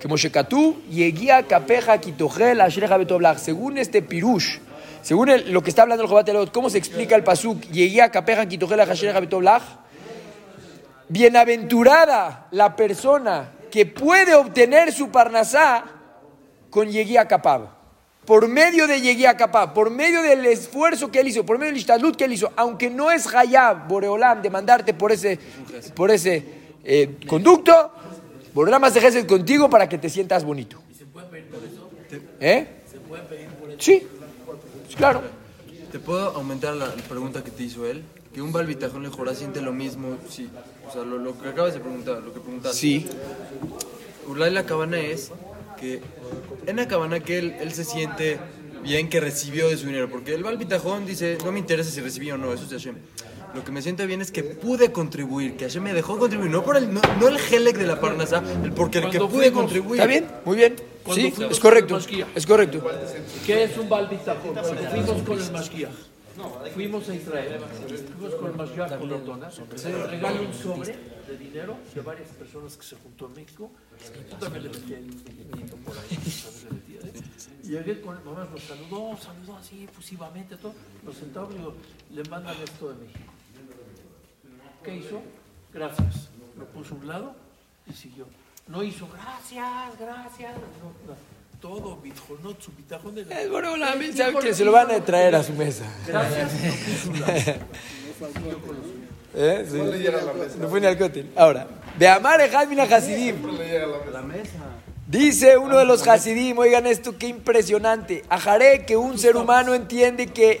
Que 0.00 0.08
Moshe 0.08 0.30
Katú, 0.30 0.80
Yeguía 0.90 1.46
Kapeja 1.46 1.98
Kitogel 1.98 2.60
Ashreja 2.62 2.96
Betoblach. 2.96 3.36
Según 3.36 3.76
este 3.76 4.00
Pirush, 4.00 4.58
según 5.02 5.30
lo 5.52 5.62
que 5.62 5.68
está 5.68 5.82
hablando 5.82 6.04
el 6.04 6.08
Jobat 6.08 6.50
¿cómo 6.52 6.70
se 6.70 6.78
explica 6.78 7.14
el 7.16 7.22
Pasuk? 7.22 7.60
Yeguía 7.70 8.10
Kapeja 8.10 8.46
Kitogel 8.46 8.80
Ashreja 8.80 9.20
Betoblach. 9.20 9.62
Bienaventurada 11.10 12.48
la 12.52 12.74
persona 12.76 13.52
que 13.70 13.84
puede 13.84 14.34
obtener 14.34 14.90
su 14.92 15.10
parnasá 15.10 15.84
con 16.70 16.88
Yeguía 16.88 17.26
Kapab. 17.28 17.68
Por 18.24 18.48
medio 18.48 18.86
de 18.86 19.00
Yeguía 19.00 19.36
Kapab, 19.36 19.74
por 19.74 19.90
medio 19.90 20.22
del 20.22 20.46
esfuerzo 20.46 21.10
que 21.10 21.20
él 21.20 21.28
hizo, 21.28 21.44
por 21.44 21.58
medio 21.58 21.72
del 21.72 21.78
ishtadlut 21.78 22.16
que 22.16 22.24
él 22.24 22.32
hizo, 22.32 22.52
aunque 22.56 22.88
no 22.88 23.10
es 23.10 23.26
Hayab, 23.26 23.88
Boreolam, 23.88 24.40
de 24.40 24.50
mandarte 24.50 24.94
por 24.94 25.10
ese, 25.10 25.38
por 25.94 26.10
ese 26.10 26.44
eh, 26.84 27.16
conducto, 27.26 27.92
Boreolam 28.54 28.84
hace 28.84 29.00
gesed 29.00 29.26
contigo 29.26 29.70
para 29.70 29.88
que 29.88 29.98
te 29.98 30.08
sientas 30.08 30.44
bonito. 30.44 30.80
¿Eh? 32.40 32.66
Sí, 33.78 34.06
Sí, 34.88 34.96
claro. 34.96 35.22
¿Te 35.92 35.98
puedo 35.98 36.30
aumentar 36.30 36.74
la 36.74 36.90
pregunta 37.08 37.42
que 37.42 37.50
te 37.50 37.62
hizo 37.62 37.86
él? 37.86 38.02
Que 38.34 38.42
un 38.42 38.52
balbitajón 38.52 39.02
le 39.02 39.34
siente 39.34 39.60
lo 39.60 39.72
mismo, 39.72 40.16
sí. 40.28 40.48
O 40.88 40.92
sea, 40.92 41.02
lo, 41.02 41.18
lo 41.18 41.40
que 41.40 41.48
acabas 41.48 41.74
de 41.74 41.80
preguntar, 41.80 42.22
lo 42.22 42.32
que 42.32 42.40
preguntaste. 42.40 42.78
Sí. 42.78 43.06
Ulay 44.28 44.52
la 44.52 44.64
cabana 44.66 45.00
es 45.00 45.32
que 45.78 46.00
en 46.66 46.76
la 46.76 46.86
cabana 46.86 47.20
que 47.20 47.38
él, 47.38 47.56
él 47.60 47.72
se 47.72 47.84
siente 47.84 48.38
bien 48.82 49.08
que 49.08 49.20
recibió 49.20 49.68
de 49.68 49.76
su 49.76 49.86
dinero, 49.86 50.08
porque 50.10 50.34
el 50.34 50.42
balbitajón 50.42 51.06
dice, 51.06 51.38
no 51.44 51.52
me 51.52 51.58
interesa 51.58 51.90
si 51.90 52.00
recibí 52.00 52.30
o 52.30 52.38
no, 52.38 52.52
eso 52.52 52.64
es 52.64 52.70
de 52.70 52.76
Hashem. 52.76 52.96
Lo 53.54 53.64
que 53.64 53.72
me 53.72 53.82
siento 53.82 54.06
bien 54.06 54.20
es 54.20 54.30
que 54.30 54.42
pude 54.44 54.92
contribuir, 54.92 55.56
que 55.56 55.64
Hashem 55.64 55.82
me 55.82 55.92
dejó 55.92 56.18
contribuir, 56.18 56.50
no 56.50 56.62
por 56.62 56.76
el, 56.76 56.92
no, 56.92 57.00
no 57.20 57.28
el 57.28 57.36
helek 57.38 57.76
de 57.76 57.86
la 57.86 58.00
parnasa, 58.00 58.42
el 58.64 58.72
porque 58.72 58.98
el 58.98 59.10
que 59.10 59.18
Cuando 59.18 59.28
pude 59.34 59.46
fuimos- 59.50 59.60
contribuir. 59.62 60.00
¿Está 60.00 60.06
bien? 60.06 60.26
Muy 60.44 60.56
bien. 60.56 60.76
Cuando 61.02 61.22
Sí, 61.24 61.30
fuimos 61.32 61.52
es 61.54 61.60
correcto. 61.60 61.98
con. 61.98 62.28
Es 62.34 62.46
correcto. 62.46 62.82
¿Qué 63.46 63.64
es 63.64 63.76
un 63.78 63.88
balbitajón? 63.88 64.52
Cuando 64.54 64.74
fuimos 64.90 65.22
con 65.22 65.40
el 65.40 65.50
Mashiach, 65.52 65.90
fuimos 66.74 67.08
a 67.08 67.14
Israel, 67.14 67.60
fuimos 68.16 68.34
con 68.36 68.50
el 68.50 68.56
Mashiach 68.56 68.98
con 68.98 69.12
Ordona, 69.12 69.50
se 69.50 69.88
le 69.90 70.06
regala 70.06 70.40
un 70.40 70.54
sobre 70.54 70.96
de 71.28 71.38
dinero 71.38 71.76
de 71.94 72.00
varias 72.00 72.28
personas 72.30 72.76
que 72.76 72.84
se 72.84 72.96
juntó 72.96 73.26
en 73.26 73.34
México. 73.34 73.70
Tú 74.30 74.36
también 74.36 74.64
le 74.64 74.68
metí 74.70 74.94
dinerito 74.94 75.76
por 75.76 75.94
ahí, 75.96 76.16
también 76.16 76.64
le 76.64 76.96
metí, 76.96 77.18
¿eh? 77.18 77.22
Y 77.64 77.68
llegué 77.68 78.00
con 78.00 78.16
mamá 78.24 78.48
nos 78.50 78.62
saludó, 78.62 79.16
saludó 79.18 79.56
así 79.58 79.84
efusivamente, 79.84 80.56
todo. 80.56 80.74
Nos 81.04 81.14
sentamos 81.16 81.54
y 81.54 81.58
digo, 81.58 81.74
le 82.12 82.24
mandan 82.24 82.56
esto 82.64 82.88
de 82.88 82.94
México. 83.04 83.20
¿Qué 84.84 84.96
hizo? 84.96 85.20
Gracias. 85.72 86.28
Lo 86.58 86.64
puso 86.66 86.94
a 86.94 86.98
un 86.98 87.06
lado 87.06 87.34
y 87.86 87.92
siguió. 87.92 88.26
No 88.66 88.82
hizo 88.82 89.08
gracias, 89.08 89.98
gracias. 89.98 90.54
No, 90.54 91.12
no. 91.12 91.30
Todo 91.60 91.96
bitjonot, 91.96 92.60
su 92.60 92.72
bitajón 92.72 93.14
de 93.14 93.22
Es 93.22 93.50
bueno, 93.50 93.76
la 93.76 93.92
sabe 94.16 94.38
que 94.40 94.54
se 94.54 94.64
lo 94.64 94.72
van 94.72 94.90
a 94.90 95.04
traer 95.04 95.34
a 95.34 95.42
su 95.42 95.52
mesa. 95.52 95.84
Gracias, 96.06 96.52
lo 96.54 96.70
puso 96.70 97.04
a 97.04 97.08
un 97.08 97.20
lado. 97.20 97.60
¿Eh? 99.34 99.66
Sí. 99.70 100.58
No 100.58 100.68
fue 100.68 100.80
ni 100.80 100.86
al 100.86 100.98
cóctel. 100.98 101.30
Ahora, 101.36 101.66
de 101.98 102.08
Amar 102.08 102.40
Ejad 102.40 102.66
Mina 102.66 102.84
Hasidim. 102.84 103.36
Dice 105.06 105.58
uno 105.58 105.78
de 105.78 105.84
los 105.84 106.06
Hasidim, 106.06 106.56
oigan 106.58 106.86
esto, 106.86 107.18
qué 107.18 107.26
impresionante. 107.26 108.24
Ajaré 108.28 108.86
que 108.86 108.96
un 108.96 109.18
ser 109.18 109.36
humano 109.36 109.74
entiende 109.74 110.28
que 110.28 110.60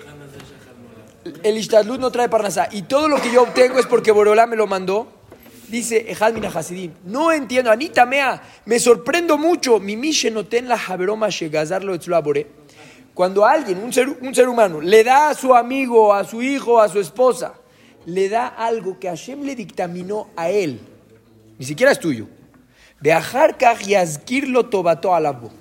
el 1.42 1.56
Ishtadlut 1.56 2.00
no 2.00 2.10
trae 2.10 2.28
parnasá 2.28 2.68
y 2.70 2.82
todo 2.82 3.08
lo 3.08 3.20
que 3.20 3.32
yo 3.32 3.42
obtengo 3.42 3.78
es 3.78 3.86
porque 3.86 4.12
Borolá 4.12 4.46
me 4.46 4.56
lo 4.56 4.66
mandó. 4.66 5.08
Dice 5.68 6.10
Ejad 6.10 6.32
Mina 6.32 6.48
Hasidim, 6.48 6.92
no 7.04 7.30
entiendo, 7.30 7.70
Anita 7.70 8.04
Mea, 8.04 8.42
me 8.64 8.80
sorprendo 8.80 9.38
mucho. 9.38 9.78
Mi 9.78 9.96
mishe 9.96 10.30
noten 10.30 10.68
la 10.68 10.76
jaberoma 10.76 11.28
shegazarlo 11.28 11.94
etzloabore. 11.94 12.48
Cuando 13.14 13.46
alguien, 13.46 13.78
un 13.78 13.92
ser, 13.92 14.08
un 14.08 14.34
ser 14.34 14.48
humano, 14.48 14.80
le 14.80 15.04
da 15.04 15.30
a 15.30 15.34
su 15.34 15.54
amigo, 15.54 16.12
a 16.12 16.24
su 16.24 16.42
hijo, 16.42 16.80
a 16.80 16.88
su 16.88 16.98
esposa, 16.98 17.54
le 18.06 18.28
da 18.28 18.48
algo 18.48 18.98
que 18.98 19.08
Hashem 19.08 19.42
le 19.42 19.54
dictaminó 19.54 20.30
a 20.36 20.50
él, 20.50 20.80
ni 21.58 21.64
siquiera 21.64 21.92
es 21.92 22.00
tuyo. 22.00 22.26
De 23.00 23.12
Ajarkaj 23.12 23.86
yazkirlo 23.86 24.66
tobato 24.66 25.14
alabo. 25.14 25.52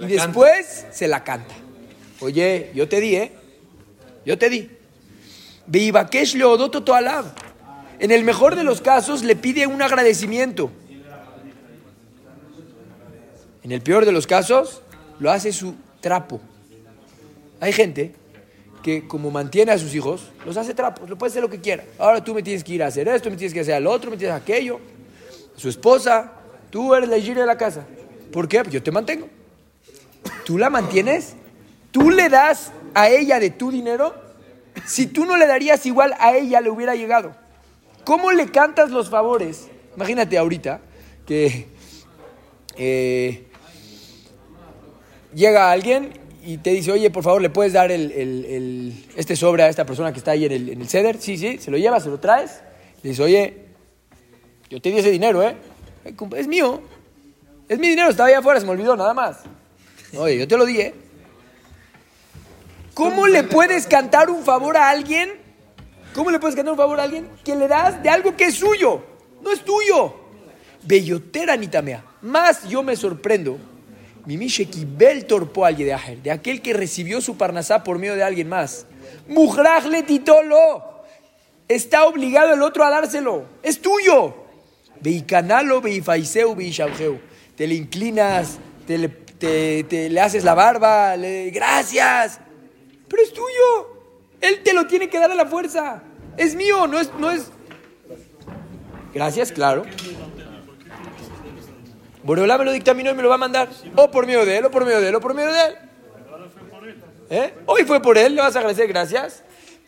Y 0.00 0.06
después 0.06 0.86
se 0.90 1.08
la 1.08 1.24
canta. 1.24 1.54
Oye, 2.20 2.70
yo 2.74 2.88
te 2.88 3.00
di, 3.00 3.16
¿eh? 3.16 3.32
Yo 4.24 4.38
te 4.38 4.48
di. 4.48 4.77
Beibakesh 5.68 6.34
leodoto 6.34 6.82
toalab. 6.82 7.26
En 8.00 8.10
el 8.10 8.24
mejor 8.24 8.56
de 8.56 8.64
los 8.64 8.80
casos 8.80 9.22
le 9.22 9.36
pide 9.36 9.66
un 9.66 9.82
agradecimiento. 9.82 10.70
En 13.62 13.72
el 13.72 13.82
peor 13.82 14.06
de 14.06 14.12
los 14.12 14.26
casos 14.26 14.82
lo 15.18 15.30
hace 15.30 15.52
su 15.52 15.74
trapo. 16.00 16.40
Hay 17.60 17.72
gente 17.72 18.14
que 18.82 19.06
como 19.06 19.30
mantiene 19.30 19.72
a 19.72 19.78
sus 19.78 19.94
hijos, 19.94 20.30
los 20.46 20.56
hace 20.56 20.72
trapos, 20.72 21.10
lo 21.10 21.18
puede 21.18 21.30
hacer 21.30 21.42
lo 21.42 21.50
que 21.50 21.60
quiera. 21.60 21.84
Ahora 21.98 22.22
tú 22.22 22.32
me 22.32 22.42
tienes 22.42 22.64
que 22.64 22.72
ir 22.72 22.82
a 22.82 22.86
hacer 22.86 23.08
esto, 23.08 23.28
me 23.28 23.36
tienes 23.36 23.52
que 23.52 23.60
hacer 23.60 23.74
al 23.74 23.86
otro, 23.86 24.10
me 24.10 24.16
tienes 24.16 24.34
aquello. 24.34 24.80
Su 25.56 25.68
esposa, 25.68 26.32
tú 26.70 26.94
eres 26.94 27.08
la 27.08 27.18
higiene 27.18 27.40
de 27.40 27.46
la 27.46 27.58
casa. 27.58 27.84
¿Por 28.32 28.48
qué? 28.48 28.60
Pues 28.60 28.72
yo 28.72 28.82
te 28.82 28.92
mantengo. 28.92 29.28
¿Tú 30.46 30.56
la 30.56 30.70
mantienes? 30.70 31.34
¿Tú 31.90 32.10
le 32.10 32.28
das 32.28 32.72
a 32.94 33.08
ella 33.08 33.38
de 33.38 33.50
tu 33.50 33.70
dinero? 33.70 34.27
Si 34.86 35.06
tú 35.06 35.24
no 35.24 35.36
le 35.36 35.46
darías 35.46 35.84
igual 35.86 36.14
a 36.18 36.34
ella, 36.36 36.60
le 36.60 36.70
hubiera 36.70 36.94
llegado. 36.94 37.34
¿Cómo 38.04 38.32
le 38.32 38.50
cantas 38.50 38.90
los 38.90 39.10
favores? 39.10 39.68
Imagínate 39.96 40.38
ahorita 40.38 40.80
que 41.26 41.66
eh, 42.76 43.46
llega 45.34 45.70
alguien 45.70 46.12
y 46.44 46.58
te 46.58 46.70
dice, 46.70 46.92
oye, 46.92 47.10
por 47.10 47.22
favor, 47.24 47.42
¿le 47.42 47.50
puedes 47.50 47.72
dar 47.72 47.90
el, 47.92 48.94
este 49.16 49.36
sobre 49.36 49.62
a 49.64 49.68
esta 49.68 49.84
persona 49.84 50.12
que 50.12 50.18
está 50.18 50.30
ahí 50.30 50.44
en 50.46 50.52
el, 50.52 50.68
en 50.70 50.80
el 50.80 50.88
ceder? 50.88 51.20
Sí, 51.20 51.36
sí, 51.36 51.58
se 51.58 51.70
lo 51.70 51.76
llevas, 51.76 52.04
se 52.04 52.08
lo 52.08 52.18
traes. 52.18 52.60
Le 53.02 53.10
dice, 53.10 53.22
oye, 53.22 53.64
yo 54.70 54.80
te 54.80 54.90
di 54.90 54.98
ese 54.98 55.10
dinero, 55.10 55.42
¿eh? 55.42 55.56
"Eh, 56.04 56.14
compa, 56.14 56.38
Es 56.38 56.46
mío. 56.46 56.80
Es 57.68 57.78
mi 57.78 57.88
dinero, 57.90 58.08
estaba 58.08 58.28
ahí 58.28 58.34
afuera, 58.34 58.58
se 58.60 58.64
me 58.64 58.72
olvidó, 58.72 58.96
nada 58.96 59.12
más. 59.12 59.40
Oye, 60.16 60.38
yo 60.38 60.48
te 60.48 60.56
lo 60.56 60.64
di, 60.64 60.80
¿eh? 60.80 60.94
¿Cómo 62.98 63.28
le 63.28 63.44
puedes 63.44 63.86
cantar 63.86 64.28
un 64.28 64.42
favor 64.42 64.76
a 64.76 64.90
alguien? 64.90 65.30
¿Cómo 66.12 66.32
le 66.32 66.40
puedes 66.40 66.56
cantar 66.56 66.72
un 66.72 66.78
favor 66.78 66.98
a 66.98 67.04
alguien 67.04 67.30
que 67.44 67.54
le 67.54 67.68
das 67.68 68.02
de 68.02 68.08
algo 68.10 68.36
que 68.36 68.46
es 68.46 68.56
suyo? 68.56 69.04
No 69.40 69.52
es 69.52 69.64
tuyo. 69.64 70.16
Bellotera 70.82 71.56
nitamea. 71.56 72.04
Más 72.22 72.68
yo 72.68 72.82
me 72.82 72.96
sorprendo. 72.96 73.56
Mimishe 74.26 74.64
kibel 74.64 75.26
torpo 75.26 75.64
al 75.64 75.76
yedaher, 75.76 76.18
de 76.22 76.32
aquel 76.32 76.60
que 76.60 76.72
recibió 76.72 77.20
su 77.20 77.36
parnasá 77.38 77.84
por 77.84 78.00
medio 78.00 78.16
de 78.16 78.24
alguien 78.24 78.48
más. 78.48 78.84
Mujraj 79.28 79.86
le 79.86 80.02
titolo. 80.02 81.04
Está 81.68 82.04
obligado 82.04 82.52
el 82.54 82.62
otro 82.62 82.82
a 82.82 82.90
dárselo. 82.90 83.44
Es 83.62 83.80
tuyo. 83.80 84.34
Veicanalo, 85.00 85.80
veifaiseu, 85.80 86.52
veishabjeu. 86.56 87.20
Te 87.56 87.68
le 87.68 87.76
inclinas, 87.76 88.58
te 88.88 88.98
le, 88.98 89.08
te- 89.08 89.84
te 89.84 90.10
le 90.10 90.20
haces 90.20 90.42
la 90.42 90.54
barba, 90.54 91.16
le 91.16 91.50
gracias. 91.50 92.40
Pero 93.08 93.22
es 93.22 93.32
tuyo. 93.32 93.98
Él 94.40 94.62
te 94.62 94.72
lo 94.72 94.86
tiene 94.86 95.08
que 95.08 95.18
dar 95.18 95.30
a 95.30 95.34
la 95.34 95.46
fuerza. 95.46 96.02
Es 96.36 96.54
mío, 96.54 96.86
no 96.86 97.00
es, 97.00 97.12
no 97.14 97.30
es. 97.30 97.50
Gracias, 99.12 99.50
claro. 99.50 99.82
Boreolá 102.22 102.58
me 102.58 102.64
lo 102.64 102.72
dictaminó 102.72 103.10
y 103.10 103.14
me 103.14 103.22
lo 103.22 103.28
va 103.28 103.36
a 103.36 103.38
mandar. 103.38 103.68
O 103.96 104.10
por 104.10 104.26
medio 104.26 104.44
de 104.44 104.58
él, 104.58 104.64
o 104.66 104.70
por 104.70 104.84
medio 104.84 105.00
de 105.00 105.08
él, 105.08 105.14
o 105.14 105.20
por 105.20 105.34
medio 105.34 105.52
de 105.52 105.66
él. 105.66 105.74
¿Eh? 107.30 107.54
Hoy 107.66 107.84
fue 107.84 108.00
por 108.00 108.16
él, 108.16 108.34
le 108.34 108.42
vas 108.42 108.54
a 108.54 108.60
agradecer, 108.60 108.86
gracias. 108.88 109.42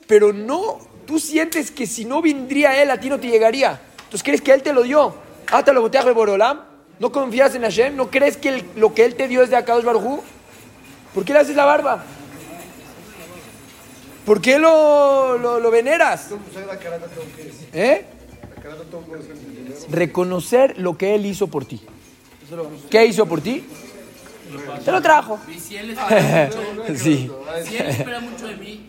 Pero 0.06 0.33
no, 0.33 0.78
tú 1.06 1.18
sientes 1.18 1.70
que 1.70 1.87
si 1.87 2.04
no 2.04 2.20
vendría 2.20 2.83
él, 2.83 2.90
a 2.90 2.98
ti 2.98 3.09
no 3.09 3.20
te 3.20 3.28
llegaría. 3.28 3.80
Entonces 3.96 4.22
crees 4.22 4.40
que 4.40 4.52
él 4.52 4.62
te 4.62 4.72
lo 4.72 4.83
dio. 4.83 5.14
Hasta 5.50 5.72
lo 5.72 5.83
boteaje 5.83 6.09
de 6.09 6.14
Borolam. 6.14 6.62
¿No 6.98 7.12
confías 7.12 7.54
en 7.54 7.62
Hashem? 7.62 7.96
¿No 7.96 8.11
crees 8.11 8.37
que 8.37 8.64
lo 8.76 8.92
que 8.94 9.04
él 9.04 9.14
te 9.14 9.28
dio 9.28 9.42
es 9.42 9.50
de 9.50 9.56
Akadosh 9.56 9.85
Baruj 9.85 10.20
¿Por 11.14 11.24
qué 11.24 11.33
le 11.33 11.38
haces 11.38 11.56
la 11.56 11.64
barba? 11.64 12.04
¿Por 14.31 14.40
qué 14.40 14.61
lo, 14.61 15.37
lo, 15.38 15.59
lo 15.59 15.73
veneras? 15.73 16.29
¿Eh? 17.73 18.05
Reconocer 19.90 20.79
lo 20.79 20.97
que 20.97 21.16
él 21.16 21.27
hizo 21.27 21.49
por 21.49 21.64
ti. 21.64 21.81
¿Qué 22.88 23.07
hizo 23.07 23.27
por 23.27 23.40
ti? 23.40 23.64
Te 24.85 24.93
lo 24.93 25.03
trajo. 25.03 25.40
Y 25.53 25.59
si 25.59 25.77
él 25.77 25.90
espera 25.90 26.49
mucho, 26.49 26.95
Sí, 26.97 27.29
si 27.66 27.77
él 27.77 27.87
espera 27.88 28.21
mucho 28.21 28.47
de 28.47 28.55
mí, 28.55 28.88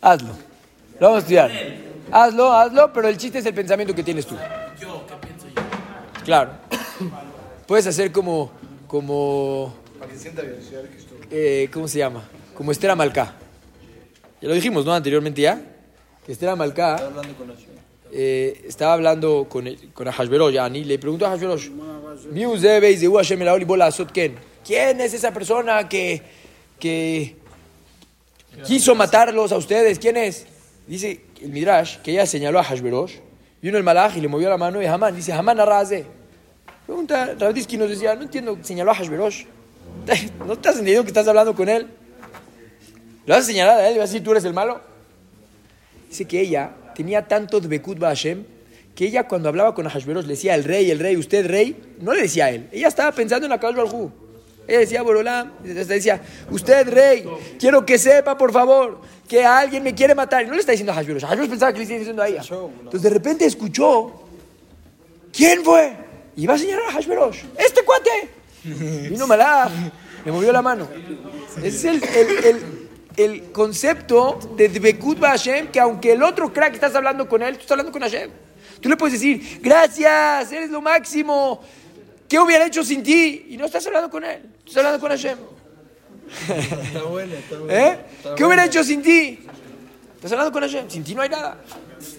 hazlo. 0.00 0.30
Lo 0.98 1.08
vamos 1.08 1.16
a 1.16 1.18
estudiar. 1.18 1.50
Hazlo, 2.10 2.50
hazlo, 2.50 2.90
pero 2.94 3.08
el 3.08 3.18
chiste 3.18 3.40
es 3.40 3.44
el 3.44 3.52
pensamiento 3.52 3.94
que 3.94 4.02
tienes 4.02 4.24
tú. 4.24 4.34
yo, 4.80 5.04
¿qué 5.06 5.26
pienso 5.26 5.46
yo? 5.48 5.62
Claro. 6.24 6.52
Puedes 7.66 7.86
hacer 7.86 8.10
como, 8.12 8.50
como, 8.86 9.74
eh, 11.30 11.68
¿cómo 11.70 11.86
se 11.86 11.98
llama? 11.98 12.22
Como 12.56 12.72
Esther 12.72 12.92
Amalcá. 12.92 13.34
Ya 14.40 14.48
lo 14.48 14.54
dijimos, 14.54 14.84
¿no? 14.84 14.94
Anteriormente 14.94 15.42
ya. 15.42 15.60
Que 16.24 16.32
Esther 16.32 16.50
Amalcá 16.50 16.96
Hablando 16.96 17.34
con 17.34 17.48
eh, 18.10 18.62
estaba 18.66 18.94
hablando 18.94 19.46
con, 19.48 19.68
con 19.92 20.08
Ahashverosh, 20.08 20.54
Yani, 20.54 20.84
le 20.84 20.98
preguntó 20.98 21.26
a 21.26 21.32
Ahashverosh, 21.32 21.68
"Mi 22.30 22.46
uzebe 22.46 22.90
izeu 22.90 23.14
Hashem 23.14 23.42
el 23.42 23.48
haoli 23.48 23.64
bola 23.66 23.86
asot 23.86 24.10
ken?" 24.10 24.34
¿quién 24.64 25.00
es 25.00 25.14
esa 25.14 25.32
persona 25.32 25.88
que, 25.88 26.22
que 26.78 27.36
quiso 28.66 28.94
matarlos 28.94 29.52
a 29.52 29.56
ustedes? 29.56 29.98
¿Quién 29.98 30.16
es? 30.16 30.46
Dice 30.86 31.20
el 31.42 31.50
Midrash 31.50 31.98
que 31.98 32.12
ella 32.12 32.26
señaló 32.26 32.58
a 32.58 32.64
Hashverosh, 32.64 33.16
vino 33.60 33.76
el 33.76 33.84
malaj 33.84 34.16
y 34.16 34.20
le 34.20 34.28
movió 34.28 34.48
la 34.48 34.56
mano 34.56 34.82
y 34.82 34.86
Hamán, 34.86 35.14
dice, 35.14 35.32
Hamán 35.32 35.60
arraze. 35.60 36.06
Pregunta, 36.86 37.34
Rabdisky 37.38 37.76
nos 37.76 37.90
decía, 37.90 38.14
no 38.14 38.22
entiendo, 38.22 38.58
señaló 38.62 38.90
a 38.92 38.94
Hashverosh. 38.94 39.44
¿No 40.46 40.54
estás 40.54 40.72
entendiendo 40.72 41.02
que 41.02 41.08
estás 41.08 41.28
hablando 41.28 41.54
con 41.54 41.68
él? 41.68 41.86
¿Lo 43.28 43.34
vas 43.34 43.44
a 43.44 43.46
señalar 43.46 43.78
a 43.78 43.88
él 43.90 43.96
y 43.96 43.98
vas 43.98 44.08
a 44.08 44.12
decir, 44.12 44.24
tú 44.24 44.30
eres 44.30 44.42
el 44.46 44.54
malo? 44.54 44.80
Dice 46.08 46.24
que 46.24 46.40
ella 46.40 46.70
tenía 46.94 47.28
tanto 47.28 47.60
Dbekut 47.60 48.00
Hashem 48.00 48.42
que 48.94 49.04
ella 49.04 49.28
cuando 49.28 49.50
hablaba 49.50 49.74
con 49.74 49.86
Ahashverosh 49.86 50.22
le 50.24 50.30
decía 50.30 50.54
el 50.54 50.64
rey, 50.64 50.90
el 50.90 50.98
rey, 50.98 51.14
usted 51.14 51.46
rey, 51.46 51.94
no 52.00 52.14
le 52.14 52.22
decía 52.22 52.46
a 52.46 52.50
él. 52.50 52.70
Ella 52.72 52.88
estaba 52.88 53.12
pensando 53.12 53.44
en 53.44 53.50
la 53.50 53.58
Baruj 53.58 54.10
Ella 54.66 54.78
decía, 54.78 55.02
Borolam, 55.02 55.52
decía, 55.62 56.22
usted 56.50 56.88
rey, 56.88 57.22
quiero 57.58 57.84
que 57.84 57.98
sepa, 57.98 58.38
por 58.38 58.50
favor, 58.50 59.02
que 59.28 59.44
alguien 59.44 59.82
me 59.82 59.94
quiere 59.94 60.14
matar. 60.14 60.44
Y 60.44 60.46
no 60.46 60.54
le 60.54 60.60
está 60.60 60.72
diciendo 60.72 60.92
a 60.92 60.96
Ahashverosh. 60.96 61.24
Ahashverosh 61.24 61.50
pensaba 61.50 61.70
que 61.74 61.78
le 61.80 61.82
estaba 61.82 61.98
diciendo 61.98 62.22
a 62.22 62.28
ella. 62.28 62.40
Entonces 62.40 63.02
de 63.02 63.10
repente 63.10 63.44
escuchó, 63.44 64.22
¿quién 65.32 65.62
fue? 65.62 65.92
Y 66.34 66.46
va 66.46 66.54
a 66.54 66.58
señalar 66.58 66.86
a 66.86 66.92
Ahashverosh. 66.94 67.40
¡Este 67.58 67.82
cuate! 67.84 68.10
Vino 69.10 69.26
Malach, 69.26 69.70
le 70.24 70.32
movió 70.32 70.50
la 70.50 70.62
mano. 70.62 70.88
Ese 71.62 71.68
es 71.68 71.84
el, 71.84 72.02
el, 72.02 72.44
el- 72.46 72.77
el 73.18 73.50
concepto 73.50 74.38
de 74.56 74.68
Dbekut 74.68 75.20
Hashem, 75.20 75.68
que 75.68 75.80
aunque 75.80 76.12
el 76.12 76.22
otro 76.22 76.52
crack 76.52 76.74
estás 76.74 76.94
hablando 76.94 77.28
con 77.28 77.42
él, 77.42 77.54
tú 77.56 77.62
estás 77.62 77.72
hablando 77.72 77.90
con 77.90 78.02
Hashem. 78.02 78.30
Tú 78.80 78.88
le 78.88 78.96
puedes 78.96 79.20
decir, 79.20 79.58
gracias, 79.60 80.52
eres 80.52 80.70
lo 80.70 80.80
máximo. 80.80 81.60
¿Qué 82.28 82.38
hubiera 82.38 82.64
hecho 82.64 82.84
sin 82.84 83.02
ti? 83.02 83.46
Y 83.50 83.56
no 83.56 83.66
estás 83.66 83.84
hablando 83.88 84.08
con 84.08 84.24
él, 84.24 84.42
estás 84.58 84.76
hablando 84.78 85.00
con 85.00 85.10
Hashem. 85.10 85.38
Está 86.48 87.02
bueno, 87.02 87.34
está 87.34 87.58
bueno. 87.58 87.72
¿Eh? 87.74 87.98
¿Qué 88.36 88.44
hubiera 88.44 88.66
hecho 88.66 88.84
sin 88.84 89.02
ti? 89.02 89.40
Estás 90.14 90.30
hablando 90.32 90.52
con 90.52 90.62
Hashem, 90.62 90.88
sin 90.88 91.02
ti 91.02 91.14
no 91.14 91.22
hay 91.22 91.28
nada. 91.28 91.58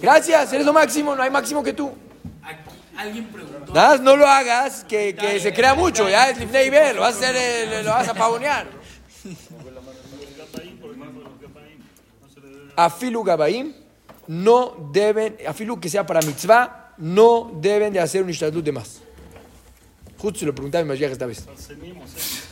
Gracias, 0.02 0.52
eres 0.52 0.66
lo 0.66 0.74
máximo, 0.74 1.16
no 1.16 1.24
hay 1.24 1.30
máximo 1.30 1.64
que 1.64 1.72
tú. 1.72 1.94
Aquí 2.44 2.58
alguien 2.98 3.26
preguntó. 3.28 3.74
Nada, 3.74 3.98
no 4.00 4.18
lo 4.18 4.28
hagas, 4.28 4.84
que, 4.84 5.16
que 5.16 5.40
se 5.40 5.54
crea 5.54 5.76
mucho, 5.76 6.10
ya 6.10 6.30
es 6.30 6.38
Lifnei 6.38 6.68
y 6.68 6.94
lo 6.94 7.02
vas 7.02 7.16
a 7.16 7.30
hacer, 7.30 7.86
lo 7.86 7.92
vas 7.92 8.10
a 8.10 8.14
pavonear. 8.14 8.79
Afilu 12.86 13.24
Gabaim 13.24 13.74
no 14.28 14.90
deben, 14.94 15.36
afilu 15.48 15.80
que 15.80 15.90
sea 15.90 16.06
para 16.06 16.22
mitzvah, 16.22 16.94
no 16.98 17.52
deben 17.60 17.92
de 17.92 18.00
hacer 18.00 18.24
un 18.24 18.30
ishtadlut 18.30 18.64
de 18.64 18.72
más. 18.72 19.02
Justo 20.18 20.40
se 20.40 20.46
lo 20.46 20.54
preguntaba 20.54 20.84
mi 20.84 20.90
Mashiach 20.90 21.12
esta 21.12 21.26
vez. 21.26 21.46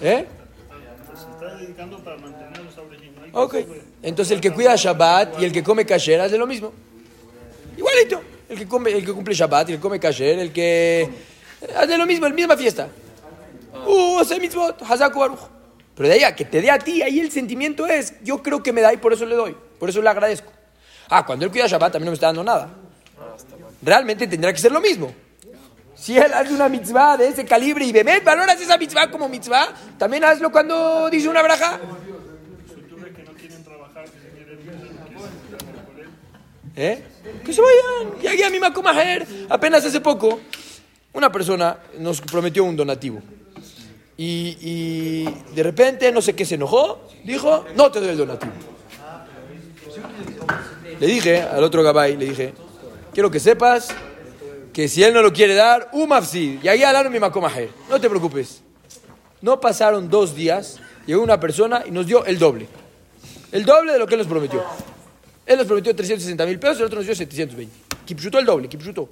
¿Eh? 0.01 0.25
Dedicando 1.59 2.03
para 2.03 2.17
mantener 2.17 2.59
los 2.63 2.75
Ok. 3.33 3.55
Entonces 4.01 4.35
el 4.35 4.41
que 4.41 4.51
cuida 4.51 4.75
Shabbat 4.75 5.41
y 5.41 5.45
el 5.45 5.51
que 5.51 5.63
come 5.63 5.85
kasher 5.85 6.19
hace 6.21 6.37
lo 6.37 6.47
mismo. 6.47 6.73
Igualito. 7.77 8.21
El 8.49 8.57
que, 8.57 8.67
come, 8.67 8.91
el 8.91 9.05
que 9.05 9.13
cumple 9.13 9.33
Shabbat 9.33 9.69
y 9.69 9.73
el 9.73 9.77
que 9.77 9.81
come 9.81 9.99
kasher, 9.99 10.39
el 10.39 10.51
que 10.51 11.09
hace 11.75 11.97
lo 11.97 12.05
mismo, 12.05 12.27
la 12.27 12.33
misma 12.33 12.55
fiesta. 12.55 12.87
Uh, 13.85 14.19
hace 14.19 14.39
mitzvot, 14.39 14.81
hazaku 14.81 15.19
baruch. 15.19 15.39
Pero 15.95 16.09
de 16.09 16.15
ahí 16.15 16.23
a 16.23 16.35
que 16.35 16.45
te 16.45 16.61
dé 16.61 16.71
a 16.71 16.79
ti, 16.79 17.01
ahí 17.01 17.19
el 17.19 17.31
sentimiento 17.31 17.85
es, 17.85 18.13
yo 18.23 18.41
creo 18.41 18.61
que 18.63 18.71
me 18.71 18.81
da 18.81 18.93
y 18.93 18.97
por 18.97 19.13
eso 19.13 19.25
le 19.25 19.35
doy, 19.35 19.55
por 19.79 19.89
eso 19.89 20.01
le 20.01 20.09
agradezco. 20.09 20.51
Ah, 21.09 21.25
cuando 21.25 21.45
él 21.45 21.51
cuida 21.51 21.67
Shabbat 21.67 21.93
también 21.93 22.07
no 22.07 22.11
me 22.11 22.15
está 22.15 22.27
dando 22.27 22.43
nada. 22.43 22.69
Realmente 23.81 24.27
tendrá 24.27 24.51
que 24.51 24.59
ser 24.59 24.71
lo 24.71 24.81
mismo. 24.81 25.13
Si 25.95 26.17
él 26.17 26.31
hace 26.33 26.53
una 26.53 26.69
mitzvah 26.69 27.17
de 27.17 27.29
ese 27.29 27.45
calibre 27.45 27.85
y 27.85 27.91
bemet, 27.91 28.23
valoras 28.23 28.59
esa 28.61 28.77
mitzvah 28.77 29.09
como 29.09 29.27
mitzvah, 29.27 29.73
también 29.97 30.23
hazlo 30.23 30.51
cuando 30.51 31.09
dice 31.09 31.27
una 31.27 31.41
braja. 31.41 31.79
¿Eh? 36.75 37.03
Que 37.43 37.51
se 37.51 37.61
vayan. 37.61 38.21
Llegué 38.21 38.45
a 38.45 38.49
mi 38.51 38.59
Macomajer. 38.59 39.25
Apenas 39.49 39.83
hace 39.83 39.99
poco, 39.99 40.39
una 41.13 41.31
persona 41.31 41.77
nos 41.97 42.21
prometió 42.21 42.63
un 42.63 42.75
donativo. 42.75 43.19
Y, 44.15 44.57
y 44.61 45.53
de 45.55 45.63
repente, 45.63 46.11
no 46.11 46.21
sé 46.21 46.35
qué, 46.35 46.45
se 46.45 46.55
enojó. 46.55 47.09
Dijo, 47.23 47.65
no 47.75 47.91
te 47.91 47.99
doy 47.99 48.09
el 48.09 48.17
donativo. 48.17 48.76
Le 50.99 51.07
dije 51.07 51.41
al 51.41 51.63
otro 51.63 51.83
gabay, 51.83 52.17
le 52.17 52.25
dije, 52.25 52.53
quiero 53.13 53.29
que 53.29 53.39
sepas 53.39 53.89
que 54.73 54.87
si 54.87 55.03
él 55.03 55.13
no 55.13 55.21
lo 55.21 55.33
quiere 55.33 55.55
dar, 55.55 55.89
un 55.93 56.09
mafsid. 56.09 56.63
Y 56.63 56.67
ahí 56.67 56.83
alaron 56.83 57.11
mi 57.11 57.19
Macomajer. 57.19 57.69
No 57.89 57.99
te 57.99 58.09
preocupes. 58.09 58.61
No 59.41 59.59
pasaron 59.59 60.09
dos 60.09 60.35
días, 60.35 60.79
llegó 61.05 61.21
una 61.21 61.39
persona 61.39 61.83
y 61.85 61.91
nos 61.91 62.07
dio 62.07 62.25
el 62.25 62.39
doble. 62.39 62.67
El 63.51 63.65
doble 63.65 63.93
de 63.93 63.99
lo 63.99 64.07
que 64.07 64.15
él 64.15 64.19
nos 64.19 64.27
prometió. 64.27 64.63
Él 65.45 65.57
nos 65.57 65.67
prometió 65.67 65.95
360 65.95 66.45
mil 66.45 66.59
pesos, 66.59 66.79
el 66.79 66.85
otro 66.85 66.97
nos 66.97 67.05
dio 67.05 67.15
720. 67.15 67.73
Kipchutó 68.05 68.39
el 68.39 68.45
doble, 68.45 68.67
Kipchutó. 68.67 69.09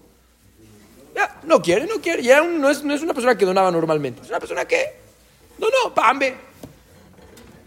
Ya, 1.15 1.39
no 1.43 1.61
quiere, 1.61 1.85
no 1.85 2.01
quiere. 2.01 2.21
Ya 2.23 2.41
no, 2.41 2.69
es, 2.69 2.83
no 2.83 2.93
es 2.93 3.01
una 3.01 3.13
persona 3.13 3.37
que 3.37 3.45
donaba 3.45 3.71
normalmente. 3.71 4.21
Es 4.21 4.29
una 4.29 4.39
persona 4.39 4.65
que. 4.65 4.97
No, 5.57 5.67
no, 5.67 5.93
pambe. 5.93 6.35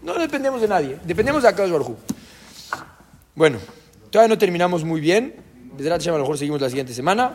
No 0.03 0.13
dependemos 0.13 0.61
de 0.61 0.67
nadie. 0.67 0.99
Dependemos 1.03 1.41
de 1.41 1.49
Akadosh 1.49 1.71
Baruj. 1.71 1.97
Bueno, 3.33 3.59
todavía 4.09 4.33
no 4.33 4.37
terminamos 4.37 4.83
muy 4.83 5.01
bien. 5.01 5.35
Desde 5.77 5.91
a 5.93 5.97
lo 6.13 6.19
mejor 6.19 6.37
seguimos 6.37 6.61
la 6.61 6.69
siguiente 6.69 6.93
semana. 6.93 7.31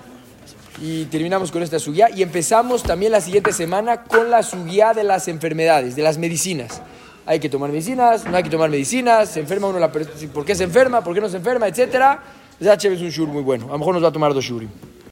Y 0.82 1.04
terminamos 1.04 1.50
con 1.52 1.62
esta 1.62 1.78
suguía. 1.78 2.08
Y 2.14 2.22
empezamos 2.22 2.82
también 2.82 3.12
la 3.12 3.20
siguiente 3.20 3.52
semana 3.52 4.02
con 4.02 4.30
la 4.30 4.42
suguía 4.42 4.92
de 4.92 5.04
las 5.04 5.28
enfermedades, 5.28 5.96
de 5.96 6.02
las 6.02 6.18
medicinas. 6.18 6.82
Hay 7.26 7.40
que 7.40 7.48
tomar 7.48 7.70
medicinas, 7.70 8.24
no 8.26 8.36
hay 8.36 8.42
que 8.42 8.50
tomar 8.50 8.68
medicinas, 8.68 9.30
se 9.30 9.40
enferma 9.40 9.68
uno, 9.68 9.78
la 9.78 9.90
per- 9.90 10.06
¿por 10.32 10.44
qué 10.44 10.54
se 10.54 10.64
enferma? 10.64 11.02
¿Por 11.02 11.14
qué 11.14 11.20
no 11.22 11.28
se 11.28 11.38
enferma? 11.38 11.66
Etcétera. 11.68 12.22
Desde 12.60 12.92
es 12.94 13.00
un 13.00 13.08
shur 13.08 13.28
muy 13.28 13.42
bueno. 13.42 13.66
A 13.68 13.72
lo 13.72 13.78
mejor 13.78 13.94
nos 13.94 14.04
va 14.04 14.08
a 14.08 14.12
tomar 14.12 14.34
dos 14.34 14.44
shurim. 14.44 14.68